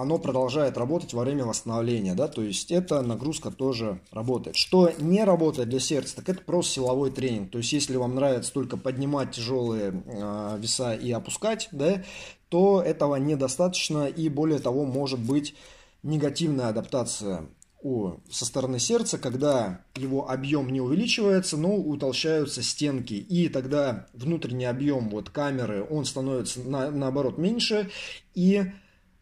оно 0.00 0.18
продолжает 0.18 0.78
работать 0.78 1.12
во 1.12 1.24
время 1.24 1.44
восстановления, 1.44 2.14
да, 2.14 2.28
то 2.28 2.42
есть 2.42 2.70
эта 2.70 3.02
нагрузка 3.02 3.50
тоже 3.50 4.00
работает. 4.10 4.56
Что 4.56 4.90
не 4.98 5.24
работает 5.24 5.68
для 5.68 5.80
сердца, 5.80 6.16
так 6.16 6.28
это 6.28 6.42
просто 6.42 6.74
силовой 6.74 7.10
тренинг. 7.10 7.50
То 7.50 7.58
есть 7.58 7.72
если 7.72 7.96
вам 7.96 8.14
нравится 8.14 8.52
только 8.52 8.76
поднимать 8.76 9.32
тяжелые 9.32 10.02
э, 10.06 10.56
веса 10.58 10.94
и 10.94 11.10
опускать, 11.12 11.68
да, 11.72 12.02
то 12.48 12.82
этого 12.82 13.16
недостаточно 13.16 14.06
и 14.06 14.28
более 14.28 14.58
того 14.58 14.84
может 14.84 15.20
быть 15.20 15.54
негативная 16.02 16.68
адаптация 16.68 17.48
у, 17.82 18.12
со 18.30 18.44
стороны 18.44 18.78
сердца, 18.78 19.18
когда 19.18 19.80
его 19.96 20.30
объем 20.30 20.70
не 20.70 20.80
увеличивается, 20.80 21.56
но 21.56 21.74
утолщаются 21.76 22.62
стенки, 22.62 23.14
и 23.14 23.48
тогда 23.48 24.06
внутренний 24.12 24.66
объем 24.66 25.08
вот 25.08 25.30
камеры, 25.30 25.86
он 25.88 26.04
становится 26.04 26.60
на, 26.60 26.90
наоборот 26.90 27.38
меньше, 27.38 27.90
и 28.34 28.64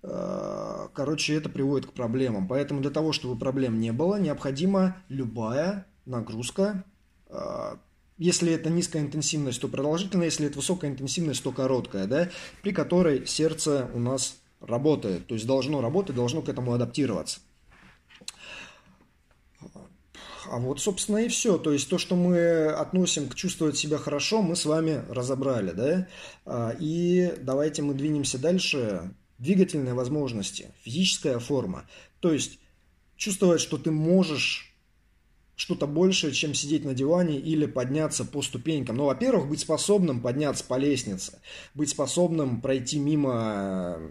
короче, 0.03 1.35
это 1.35 1.49
приводит 1.49 1.91
к 1.91 1.93
проблемам. 1.93 2.47
Поэтому 2.49 2.81
для 2.81 2.91
того, 2.91 3.13
чтобы 3.13 3.39
проблем 3.39 3.81
не 3.81 3.93
было, 3.93 4.19
необходима 4.19 4.97
любая 5.09 5.87
нагрузка. 6.07 6.85
Э, 7.29 7.77
если 8.17 8.53
это 8.53 8.69
низкая 8.71 9.03
интенсивность, 9.03 9.61
то 9.61 9.69
продолжительная, 9.69 10.27
если 10.27 10.47
это 10.47 10.57
высокая 10.57 10.91
интенсивность, 10.91 11.43
то 11.43 11.53
короткая, 11.53 12.07
да, 12.07 12.31
при 12.63 12.73
которой 12.73 13.27
сердце 13.27 13.89
у 13.95 14.01
нас 14.01 14.39
работает. 14.61 15.27
То 15.27 15.35
есть 15.35 15.47
должно 15.47 15.81
работать, 15.81 16.17
должно 16.17 16.43
к 16.43 16.49
этому 16.49 16.73
адаптироваться. 16.73 17.41
А 20.51 20.59
вот, 20.59 20.81
собственно, 20.81 21.19
и 21.19 21.29
все. 21.29 21.59
То 21.59 21.73
есть 21.73 21.89
то, 21.91 21.99
что 21.99 22.17
мы 22.17 22.67
относим 22.69 23.29
к 23.29 23.35
чувствовать 23.35 23.77
себя 23.77 23.99
хорошо, 23.99 24.41
мы 24.41 24.57
с 24.57 24.65
вами 24.65 25.05
разобрали, 25.09 25.73
да? 25.73 26.09
Э, 26.47 26.77
и 26.81 27.35
давайте 27.41 27.83
мы 27.83 27.95
двинемся 27.95 28.39
дальше 28.39 29.15
двигательные 29.39 29.95
возможности, 29.95 30.73
физическая 30.83 31.39
форма. 31.39 31.89
То 32.21 32.33
есть 32.33 32.59
чувствовать, 33.17 33.61
что 33.61 33.79
ты 33.79 33.91
можешь 33.91 34.69
что-то 35.59 35.89
большее, 35.89 36.33
чем 36.33 36.55
сидеть 36.55 36.85
на 36.85 36.95
диване 36.95 37.39
или 37.39 37.67
подняться 37.67 38.25
по 38.25 38.43
ступенькам. 38.43 38.97
Ну, 38.97 39.07
во-первых, 39.07 39.49
быть 39.49 39.61
способным 39.61 40.21
подняться 40.21 40.65
по 40.65 40.79
лестнице, 40.79 41.41
быть 41.75 41.91
способным 41.91 42.61
пройти 42.61 43.01
мимо 43.01 43.97
э, 43.99 44.09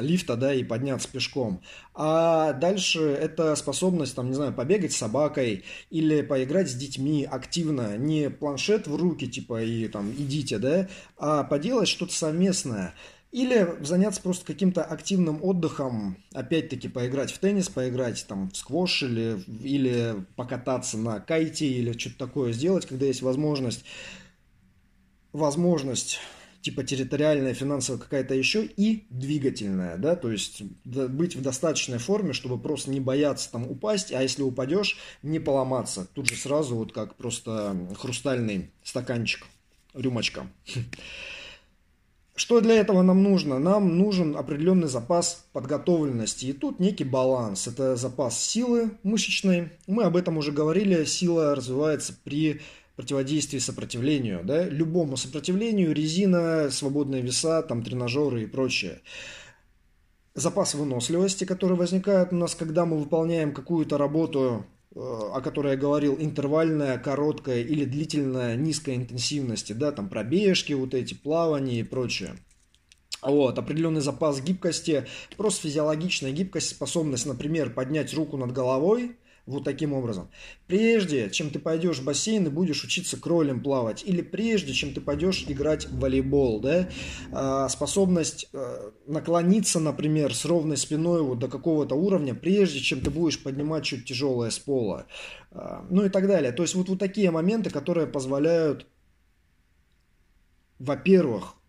лифта, 0.00 0.36
да, 0.36 0.54
и 0.54 0.64
подняться 0.64 1.06
пешком. 1.06 1.60
А 1.94 2.54
дальше 2.54 3.02
это 3.02 3.54
способность, 3.56 4.14
там, 4.14 4.28
не 4.28 4.34
знаю, 4.34 4.54
побегать 4.54 4.92
с 4.92 4.96
собакой 4.96 5.64
или 5.90 6.22
поиграть 6.22 6.70
с 6.70 6.74
детьми 6.74 7.28
активно, 7.30 7.98
не 7.98 8.30
планшет 8.30 8.86
в 8.86 8.96
руки, 8.96 9.26
типа, 9.26 9.62
и 9.62 9.86
там, 9.88 10.10
идите, 10.12 10.58
да, 10.58 10.88
а 11.18 11.44
поделать 11.44 11.88
что-то 11.88 12.14
совместное. 12.14 12.94
Или 13.34 13.74
заняться 13.80 14.22
просто 14.22 14.46
каким-то 14.46 14.84
активным 14.84 15.42
отдыхом, 15.42 16.18
опять-таки 16.32 16.86
поиграть 16.86 17.32
в 17.32 17.38
теннис, 17.38 17.68
поиграть 17.68 18.24
там 18.28 18.48
в 18.48 18.56
сквош 18.56 19.02
или, 19.02 19.42
или 19.60 20.24
покататься 20.36 20.96
на 20.98 21.18
кайте 21.18 21.66
или 21.66 21.98
что-то 21.98 22.16
такое 22.16 22.52
сделать, 22.52 22.86
когда 22.86 23.06
есть 23.06 23.22
возможность, 23.22 23.84
возможность 25.32 26.20
типа 26.60 26.84
территориальная, 26.84 27.54
финансовая 27.54 28.00
какая-то 28.00 28.36
еще, 28.36 28.64
и 28.64 29.04
двигательная, 29.10 29.96
да, 29.96 30.14
то 30.14 30.30
есть 30.30 30.62
быть 30.84 31.34
в 31.34 31.42
достаточной 31.42 31.98
форме, 31.98 32.34
чтобы 32.34 32.56
просто 32.56 32.92
не 32.92 33.00
бояться 33.00 33.50
там 33.50 33.68
упасть, 33.68 34.12
а 34.12 34.22
если 34.22 34.42
упадешь, 34.42 34.96
не 35.24 35.40
поломаться. 35.40 36.06
Тут 36.14 36.28
же 36.28 36.36
сразу 36.36 36.76
вот 36.76 36.92
как 36.92 37.16
просто 37.16 37.76
хрустальный 37.98 38.70
стаканчик, 38.84 39.44
рюмочка. 39.92 40.46
Что 42.36 42.60
для 42.60 42.74
этого 42.74 43.02
нам 43.02 43.22
нужно? 43.22 43.60
Нам 43.60 43.96
нужен 43.96 44.36
определенный 44.36 44.88
запас 44.88 45.44
подготовленности. 45.52 46.46
И 46.46 46.52
тут 46.52 46.80
некий 46.80 47.04
баланс. 47.04 47.68
Это 47.68 47.94
запас 47.94 48.40
силы 48.40 48.90
мышечной. 49.04 49.70
Мы 49.86 50.02
об 50.02 50.16
этом 50.16 50.36
уже 50.38 50.50
говорили. 50.50 51.04
Сила 51.04 51.54
развивается 51.54 52.12
при 52.24 52.60
противодействии 52.96 53.58
сопротивлению. 53.58 54.40
Да? 54.42 54.64
Любому 54.64 55.16
сопротивлению 55.16 55.94
резина, 55.94 56.70
свободные 56.70 57.22
веса, 57.22 57.62
там, 57.62 57.84
тренажеры 57.84 58.42
и 58.42 58.46
прочее. 58.46 59.00
Запас 60.34 60.74
выносливости, 60.74 61.44
который 61.44 61.76
возникает 61.76 62.32
у 62.32 62.36
нас, 62.36 62.56
когда 62.56 62.84
мы 62.84 62.98
выполняем 62.98 63.54
какую-то 63.54 63.96
работу 63.96 64.66
о 64.94 65.40
которой 65.40 65.72
я 65.72 65.76
говорил, 65.76 66.16
интервальная, 66.18 66.98
короткая 66.98 67.62
или 67.62 67.84
длительная 67.84 68.56
низкой 68.56 68.96
интенсивности, 68.96 69.72
да, 69.72 69.92
там 69.92 70.08
пробежки, 70.08 70.72
вот 70.72 70.94
эти 70.94 71.14
плавания 71.14 71.80
и 71.80 71.84
прочее. 71.84 72.36
Вот, 73.22 73.58
определенный 73.58 74.02
запас 74.02 74.40
гибкости, 74.40 75.06
просто 75.36 75.62
физиологичная 75.62 76.30
гибкость, 76.30 76.70
способность, 76.70 77.26
например, 77.26 77.70
поднять 77.70 78.12
руку 78.14 78.36
над 78.36 78.52
головой, 78.52 79.16
вот 79.46 79.64
таким 79.64 79.92
образом. 79.92 80.30
Прежде, 80.66 81.30
чем 81.30 81.50
ты 81.50 81.58
пойдешь 81.58 81.98
в 81.98 82.04
бассейн 82.04 82.46
и 82.46 82.50
будешь 82.50 82.82
учиться 82.82 83.20
кролем 83.20 83.62
плавать, 83.62 84.02
или 84.04 84.22
прежде, 84.22 84.72
чем 84.72 84.94
ты 84.94 85.00
пойдешь 85.00 85.44
играть 85.46 85.86
в 85.86 85.98
волейбол, 85.98 86.60
да, 86.60 86.88
а, 87.32 87.68
способность 87.68 88.48
а, 88.52 88.92
наклониться, 89.06 89.80
например, 89.80 90.34
с 90.34 90.44
ровной 90.44 90.76
спиной 90.76 91.22
вот 91.22 91.38
до 91.38 91.48
какого-то 91.48 91.94
уровня, 91.94 92.34
прежде, 92.34 92.80
чем 92.80 93.00
ты 93.00 93.10
будешь 93.10 93.42
поднимать 93.42 93.84
чуть 93.84 94.06
тяжелое 94.06 94.50
с 94.50 94.58
пола, 94.58 95.06
а, 95.50 95.86
ну 95.90 96.04
и 96.04 96.08
так 96.08 96.26
далее. 96.26 96.52
То 96.52 96.62
есть 96.62 96.74
вот, 96.74 96.88
вот 96.88 96.98
такие 96.98 97.30
моменты, 97.30 97.70
которые 97.70 98.06
позволяют, 98.06 98.86
во-первых, 100.78 101.56
Э, 101.56 101.63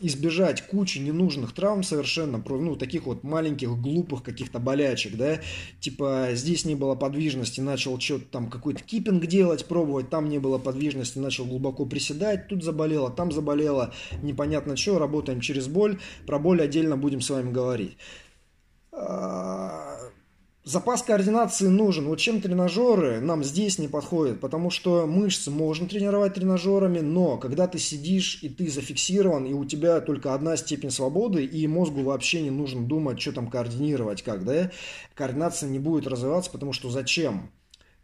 избежать 0.00 0.66
кучи 0.66 0.98
ненужных 0.98 1.52
травм 1.52 1.82
совершенно, 1.82 2.42
ну, 2.46 2.76
таких 2.76 3.06
вот 3.06 3.22
маленьких, 3.22 3.70
глупых 3.80 4.22
каких-то 4.22 4.58
болячек, 4.58 5.16
да, 5.16 5.40
типа 5.80 6.28
здесь 6.32 6.64
не 6.64 6.74
было 6.74 6.94
подвижности, 6.94 7.60
начал 7.60 7.98
что-то 7.98 8.26
там 8.26 8.50
какой-то 8.50 8.82
кипинг 8.82 9.26
делать, 9.26 9.64
пробовать, 9.66 10.10
там 10.10 10.28
не 10.28 10.38
было 10.38 10.58
подвижности, 10.58 11.18
начал 11.18 11.46
глубоко 11.46 11.86
приседать, 11.86 12.48
тут 12.48 12.62
заболело, 12.62 13.10
там 13.10 13.32
заболело, 13.32 13.94
непонятно 14.22 14.76
что, 14.76 14.98
работаем 14.98 15.40
через 15.40 15.66
боль, 15.66 15.98
про 16.26 16.38
боль 16.38 16.60
отдельно 16.60 16.96
будем 16.96 17.20
с 17.20 17.30
вами 17.30 17.50
говорить. 17.50 17.96
Запас 20.64 21.02
координации 21.02 21.66
нужен. 21.66 22.06
Вот 22.06 22.18
чем 22.18 22.40
тренажеры 22.40 23.20
нам 23.20 23.44
здесь 23.44 23.78
не 23.78 23.86
подходят, 23.86 24.40
потому 24.40 24.70
что 24.70 25.06
мышцы 25.06 25.50
можно 25.50 25.86
тренировать 25.86 26.32
тренажерами, 26.34 27.00
но 27.00 27.36
когда 27.36 27.66
ты 27.66 27.78
сидишь 27.78 28.38
и 28.42 28.48
ты 28.48 28.70
зафиксирован, 28.70 29.44
и 29.44 29.52
у 29.52 29.66
тебя 29.66 30.00
только 30.00 30.32
одна 30.32 30.56
степень 30.56 30.90
свободы, 30.90 31.44
и 31.44 31.66
мозгу 31.66 32.02
вообще 32.02 32.40
не 32.40 32.50
нужно 32.50 32.82
думать, 32.82 33.20
что 33.20 33.32
там 33.32 33.50
координировать, 33.50 34.22
как, 34.22 34.46
да, 34.46 34.70
координация 35.14 35.68
не 35.68 35.78
будет 35.78 36.06
развиваться, 36.06 36.50
потому 36.50 36.72
что 36.72 36.88
зачем? 36.88 37.50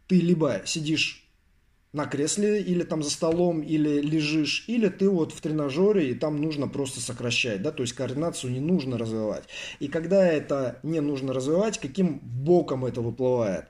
Ты 0.05 0.19
либо 0.19 0.61
сидишь 0.65 1.30
на 1.93 2.05
кресле 2.05 2.61
или 2.61 2.83
там 2.83 3.03
за 3.03 3.09
столом, 3.09 3.61
или 3.61 3.99
лежишь, 4.01 4.63
или 4.67 4.87
ты 4.87 5.09
вот 5.09 5.33
в 5.33 5.41
тренажере, 5.41 6.11
и 6.11 6.13
там 6.13 6.41
нужно 6.41 6.67
просто 6.67 7.01
сокращать, 7.01 7.61
да, 7.61 7.71
то 7.71 7.83
есть 7.83 7.93
координацию 7.93 8.53
не 8.53 8.61
нужно 8.61 8.97
развивать. 8.97 9.43
И 9.79 9.87
когда 9.87 10.25
это 10.25 10.79
не 10.83 11.01
нужно 11.01 11.33
развивать, 11.33 11.79
каким 11.79 12.19
боком 12.19 12.85
это 12.85 13.01
выплывает? 13.01 13.65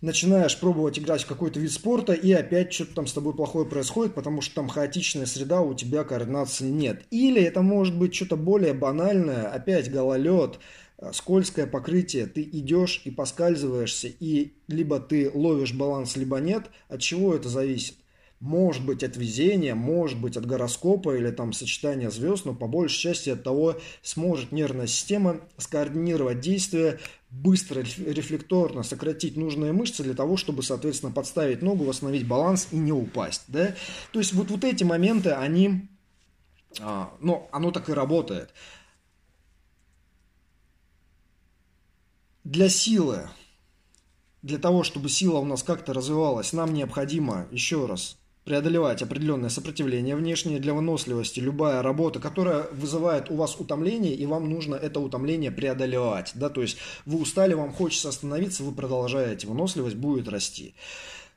начинаешь 0.00 0.58
пробовать 0.58 0.98
играть 0.98 1.22
в 1.22 1.26
какой-то 1.26 1.58
вид 1.58 1.72
спорта, 1.72 2.12
и 2.12 2.32
опять 2.32 2.72
что-то 2.72 2.94
там 2.94 3.06
с 3.06 3.12
тобой 3.12 3.34
плохое 3.34 3.66
происходит, 3.66 4.14
потому 4.14 4.40
что 4.40 4.54
там 4.56 4.68
хаотичная 4.68 5.26
среда, 5.26 5.60
у 5.60 5.74
тебя 5.74 6.04
координации 6.04 6.68
нет. 6.68 7.02
Или 7.10 7.42
это 7.42 7.62
может 7.62 7.96
быть 7.96 8.14
что-то 8.14 8.36
более 8.36 8.74
банальное, 8.74 9.48
опять 9.48 9.90
гололед, 9.90 10.60
скользкое 11.12 11.66
покрытие, 11.66 12.26
ты 12.26 12.42
идешь 12.42 13.02
и 13.04 13.10
поскальзываешься, 13.10 14.08
и 14.08 14.54
либо 14.66 14.98
ты 15.00 15.30
ловишь 15.32 15.74
баланс, 15.74 16.16
либо 16.16 16.38
нет. 16.38 16.70
От 16.88 17.00
чего 17.00 17.34
это 17.34 17.48
зависит? 17.48 17.96
Может 18.40 18.86
быть 18.86 19.02
от 19.02 19.16
везения, 19.16 19.74
может 19.74 20.20
быть 20.20 20.36
от 20.36 20.46
гороскопа 20.46 21.16
или 21.16 21.30
там 21.32 21.52
сочетания 21.52 22.08
звезд, 22.08 22.44
но 22.44 22.54
по 22.54 22.68
большей 22.68 22.98
части 22.98 23.30
от 23.30 23.42
того, 23.42 23.80
сможет 24.02 24.52
нервная 24.52 24.86
система 24.86 25.40
скоординировать 25.56 26.38
действия, 26.38 27.00
быстро, 27.30 27.80
рефлекторно 27.80 28.84
сократить 28.84 29.36
нужные 29.36 29.72
мышцы 29.72 30.04
для 30.04 30.14
того, 30.14 30.36
чтобы, 30.36 30.62
соответственно, 30.62 31.12
подставить 31.12 31.62
ногу, 31.62 31.84
восстановить 31.84 32.28
баланс 32.28 32.68
и 32.70 32.76
не 32.76 32.92
упасть. 32.92 33.42
Да? 33.48 33.74
То 34.12 34.20
есть 34.20 34.32
вот, 34.32 34.50
вот 34.50 34.62
эти 34.62 34.84
моменты, 34.84 35.30
они, 35.30 35.88
а, 36.80 37.12
ну, 37.20 37.48
оно 37.50 37.72
так 37.72 37.88
и 37.88 37.92
работает. 37.92 38.50
Для 42.48 42.70
силы, 42.70 43.28
для 44.40 44.56
того, 44.56 44.82
чтобы 44.82 45.10
сила 45.10 45.36
у 45.36 45.44
нас 45.44 45.62
как-то 45.62 45.92
развивалась, 45.92 46.54
нам 46.54 46.72
необходимо, 46.72 47.46
еще 47.50 47.84
раз, 47.84 48.16
преодолевать 48.44 49.02
определенное 49.02 49.50
сопротивление 49.50 50.16
внешнее 50.16 50.58
для 50.58 50.72
выносливости, 50.72 51.40
любая 51.40 51.82
работа, 51.82 52.20
которая 52.20 52.62
вызывает 52.72 53.30
у 53.30 53.36
вас 53.36 53.56
утомление, 53.60 54.14
и 54.14 54.24
вам 54.24 54.48
нужно 54.48 54.76
это 54.76 54.98
утомление 54.98 55.50
преодолевать. 55.50 56.32
Да? 56.36 56.48
То 56.48 56.62
есть 56.62 56.78
вы 57.04 57.20
устали, 57.20 57.52
вам 57.52 57.70
хочется 57.70 58.08
остановиться, 58.08 58.62
вы 58.62 58.72
продолжаете, 58.72 59.46
выносливость 59.46 59.96
будет 59.96 60.26
расти. 60.26 60.74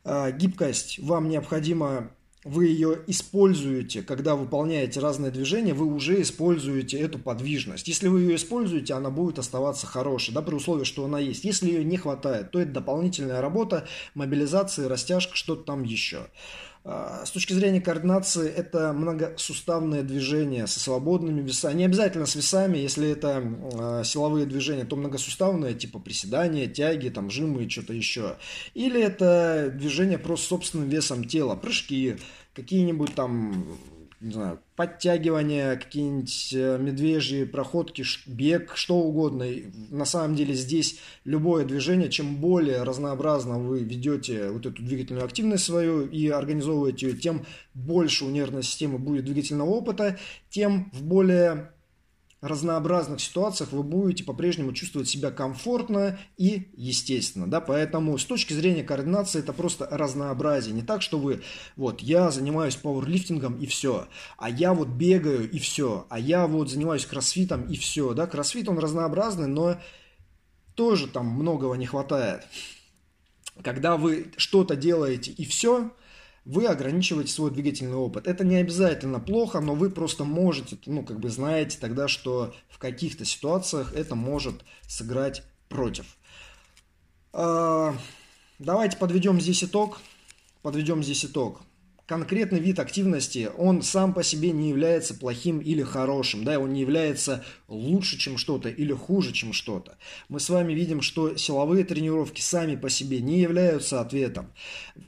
А, 0.05 0.31
гибкость 0.31 0.97
вам 0.99 1.27
необходимо 1.27 2.11
вы 2.43 2.67
ее 2.67 3.01
используете, 3.05 4.01
когда 4.01 4.35
выполняете 4.35 4.99
разные 4.99 5.31
движения, 5.31 5.73
вы 5.73 5.85
уже 5.85 6.21
используете 6.21 6.99
эту 6.99 7.19
подвижность. 7.19 7.87
Если 7.87 8.07
вы 8.07 8.21
ее 8.21 8.35
используете, 8.35 8.95
она 8.95 9.11
будет 9.11 9.37
оставаться 9.37 9.85
хорошей, 9.85 10.33
да, 10.33 10.41
при 10.41 10.55
условии, 10.55 10.83
что 10.83 11.05
она 11.05 11.19
есть. 11.19 11.43
Если 11.43 11.67
ее 11.67 11.83
не 11.83 11.97
хватает, 11.97 12.51
то 12.51 12.59
это 12.59 12.71
дополнительная 12.71 13.41
работа, 13.41 13.87
мобилизация, 14.15 14.89
растяжка, 14.89 15.35
что-то 15.35 15.63
там 15.63 15.83
еще. 15.83 16.27
А, 16.83 17.23
с 17.25 17.31
точки 17.31 17.53
зрения 17.53 17.79
координации, 17.79 18.49
это 18.49 18.91
многосуставные 18.91 20.01
движения 20.01 20.65
со 20.65 20.79
свободными 20.79 21.41
весами. 21.41 21.77
Не 21.77 21.85
обязательно 21.85 22.25
с 22.25 22.35
весами, 22.35 22.77
если 22.79 23.09
это 23.11 23.43
а, 23.73 24.03
силовые 24.03 24.47
движения, 24.47 24.85
то 24.85 24.95
многосуставные, 24.95 25.75
типа 25.75 25.99
приседания, 25.99 26.67
тяги, 26.67 27.09
там, 27.09 27.29
жимы 27.29 27.65
и 27.65 27.69
что-то 27.69 27.93
еще. 27.93 28.37
Или 28.73 29.01
это 29.01 29.71
движение 29.71 30.17
просто 30.17 30.47
собственным 30.47 30.89
весом 30.89 31.25
тела, 31.25 31.55
прыжки, 31.55 32.17
какие-нибудь 32.55 33.13
там 33.13 33.77
не 34.21 34.31
знаю, 34.31 34.59
подтягивания, 34.75 35.75
какие-нибудь 35.75 36.53
э, 36.53 36.77
медвежьи 36.79 37.43
проходки, 37.43 38.03
бег, 38.27 38.73
что 38.75 38.97
угодно. 38.97 39.45
На 39.89 40.05
самом 40.05 40.35
деле 40.35 40.53
здесь 40.53 40.99
любое 41.23 41.65
движение, 41.65 42.09
чем 42.09 42.35
более 42.35 42.83
разнообразно 42.83 43.57
вы 43.57 43.79
ведете 43.79 44.51
вот 44.51 44.67
эту 44.67 44.83
двигательную 44.83 45.25
активность 45.25 45.65
свою 45.65 46.05
и 46.05 46.27
организовываете 46.27 47.07
ее, 47.07 47.17
тем 47.17 47.45
больше 47.73 48.25
у 48.25 48.29
нервной 48.29 48.61
системы 48.61 48.99
будет 48.99 49.25
двигательного 49.25 49.69
опыта, 49.69 50.19
тем 50.51 50.91
в 50.93 51.03
более 51.03 51.71
разнообразных 52.41 53.21
ситуациях 53.21 53.71
вы 53.71 53.83
будете 53.83 54.23
по-прежнему 54.23 54.73
чувствовать 54.73 55.07
себя 55.07 55.29
комфортно 55.29 56.19
и 56.37 56.69
естественно. 56.75 57.49
Да? 57.49 57.61
Поэтому 57.61 58.17
с 58.17 58.25
точки 58.25 58.53
зрения 58.53 58.83
координации 58.83 59.39
это 59.39 59.53
просто 59.53 59.87
разнообразие. 59.91 60.73
Не 60.73 60.81
так, 60.81 61.03
что 61.03 61.19
вы, 61.19 61.43
вот, 61.75 62.01
я 62.01 62.31
занимаюсь 62.31 62.75
пауэрлифтингом 62.75 63.59
и 63.59 63.67
все, 63.67 64.07
а 64.37 64.49
я 64.49 64.73
вот 64.73 64.87
бегаю 64.87 65.49
и 65.49 65.59
все, 65.59 66.07
а 66.09 66.19
я 66.19 66.47
вот 66.47 66.69
занимаюсь 66.69 67.05
кроссфитом 67.05 67.67
и 67.67 67.77
все. 67.77 68.13
Да? 68.13 68.25
Кроссфит 68.25 68.67
он 68.67 68.79
разнообразный, 68.79 69.47
но 69.47 69.77
тоже 70.73 71.07
там 71.07 71.27
многого 71.27 71.75
не 71.75 71.85
хватает. 71.85 72.47
Когда 73.63 73.97
вы 73.97 74.31
что-то 74.37 74.75
делаете 74.75 75.31
и 75.31 75.45
все, 75.45 75.91
вы 76.45 76.65
ограничиваете 76.65 77.31
свой 77.31 77.51
двигательный 77.51 77.95
опыт. 77.95 78.27
Это 78.27 78.43
не 78.43 78.55
обязательно 78.55 79.19
плохо, 79.19 79.59
но 79.59 79.75
вы 79.75 79.89
просто 79.89 80.23
можете, 80.23 80.77
ну, 80.85 81.03
как 81.03 81.19
бы 81.19 81.29
знаете 81.29 81.77
тогда, 81.79 82.07
что 82.07 82.53
в 82.69 82.79
каких-то 82.79 83.25
ситуациях 83.25 83.93
это 83.93 84.15
может 84.15 84.63
сыграть 84.87 85.43
против. 85.69 86.17
А, 87.33 87.95
давайте 88.59 88.97
подведем 88.97 89.39
здесь 89.39 89.63
итог. 89.63 89.99
Подведем 90.61 91.03
здесь 91.03 91.25
итог. 91.25 91.61
Конкретный 92.05 92.59
вид 92.59 92.79
активности, 92.79 93.49
он 93.57 93.81
сам 93.81 94.13
по 94.13 94.23
себе 94.23 94.51
не 94.51 94.69
является 94.69 95.13
плохим 95.13 95.59
или 95.59 95.81
хорошим, 95.81 96.43
да, 96.43 96.59
он 96.59 96.73
не 96.73 96.81
является 96.81 97.43
лучше, 97.67 98.17
чем 98.17 98.37
что-то 98.37 98.69
или 98.69 98.93
хуже, 98.93 99.31
чем 99.31 99.53
что-то. 99.53 99.97
Мы 100.27 100.39
с 100.39 100.49
вами 100.49 100.73
видим, 100.73 101.01
что 101.01 101.37
силовые 101.37 101.85
тренировки 101.85 102.41
сами 102.41 102.75
по 102.75 102.89
себе 102.89 103.21
не 103.21 103.39
являются 103.39 104.01
ответом. 104.01 104.51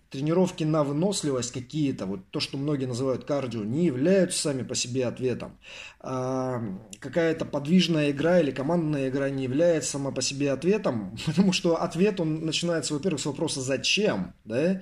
Тренировки 0.10 0.64
на 0.64 0.84
выносливость 0.84 1.52
какие-то, 1.52 2.06
вот 2.06 2.22
то, 2.30 2.40
что 2.40 2.58
многие 2.58 2.86
называют 2.86 3.26
кардио, 3.26 3.64
не 3.64 3.86
являются 3.86 4.40
сами 4.44 4.64
по 4.64 4.76
себе 4.76 5.06
ответом. 5.06 5.58
А, 6.00 6.62
какая-то 7.00 7.46
подвижная 7.46 8.12
игра 8.12 8.40
или 8.40 8.52
командная 8.52 9.10
игра 9.10 9.30
не 9.30 9.44
является 9.44 9.92
сама 9.92 10.12
по 10.12 10.22
себе 10.22 10.52
ответом, 10.52 11.18
потому 11.26 11.52
что 11.52 11.82
ответ, 11.82 12.20
он 12.20 12.46
начинается, 12.46 12.94
во-первых, 12.94 13.22
с 13.22 13.26
вопроса 13.26 13.62
«зачем?», 13.62 14.34
да, 14.46 14.82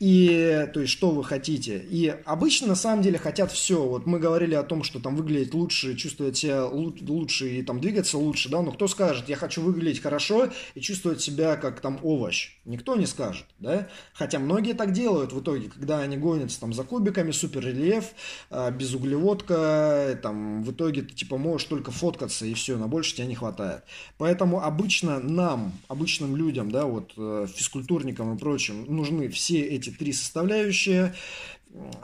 и, 0.00 0.68
то 0.74 0.80
есть, 0.80 0.92
что 0.92 1.10
вы 1.10 1.24
хотите. 1.24 1.78
И 1.78 2.08
обычно, 2.24 2.68
на 2.68 2.74
самом 2.74 3.02
деле, 3.02 3.18
хотят 3.18 3.52
все. 3.52 3.82
Вот 3.82 4.06
мы 4.06 4.18
говорили 4.18 4.54
о 4.54 4.62
том, 4.62 4.82
что 4.82 5.00
там 5.00 5.16
выглядеть 5.16 5.54
лучше, 5.54 5.94
чувствовать 5.96 6.36
себя 6.36 6.66
лучше 6.66 7.48
и 7.48 7.62
там 7.62 7.80
двигаться 7.80 8.18
лучше, 8.18 8.48
да, 8.48 8.60
но 8.60 8.72
кто 8.72 8.88
скажет, 8.88 9.28
я 9.28 9.36
хочу 9.36 9.62
выглядеть 9.62 10.02
хорошо 10.02 10.50
и 10.74 10.80
чувствовать 10.80 11.20
себя 11.20 11.56
как 11.56 11.80
там 11.80 12.00
овощ? 12.02 12.56
Никто 12.64 12.96
не 12.96 13.06
скажет, 13.06 13.46
да. 13.60 13.88
Хотя 14.12 14.38
многие 14.38 14.74
так 14.74 14.92
делают 14.92 15.32
в 15.32 15.40
итоге, 15.40 15.68
когда 15.68 16.00
они 16.00 16.16
гонятся 16.16 16.60
там 16.60 16.72
за 16.72 16.82
кубиками, 16.82 17.30
супер 17.30 17.64
рельеф, 17.64 18.12
а, 18.50 18.70
безуглеводка, 18.70 20.18
там 20.22 20.64
в 20.64 20.72
итоге 20.72 21.02
ты 21.02 21.14
типа 21.14 21.38
можешь 21.38 21.68
только 21.68 21.90
фоткаться 21.92 22.46
и 22.46 22.54
все, 22.54 22.76
на 22.76 22.88
больше 22.88 23.14
тебя 23.14 23.26
не 23.26 23.34
хватает. 23.34 23.84
Поэтому 24.18 24.62
обычно 24.62 25.20
нам, 25.20 25.72
обычным 25.88 26.36
людям, 26.36 26.70
да, 26.70 26.84
вот 26.84 27.12
э, 27.16 27.46
физкультурникам 27.54 28.34
и 28.34 28.38
прочим, 28.38 28.84
нужны 28.86 29.28
все 29.28 29.60
эти 29.60 29.83
три 29.90 30.12
составляющие. 30.12 31.14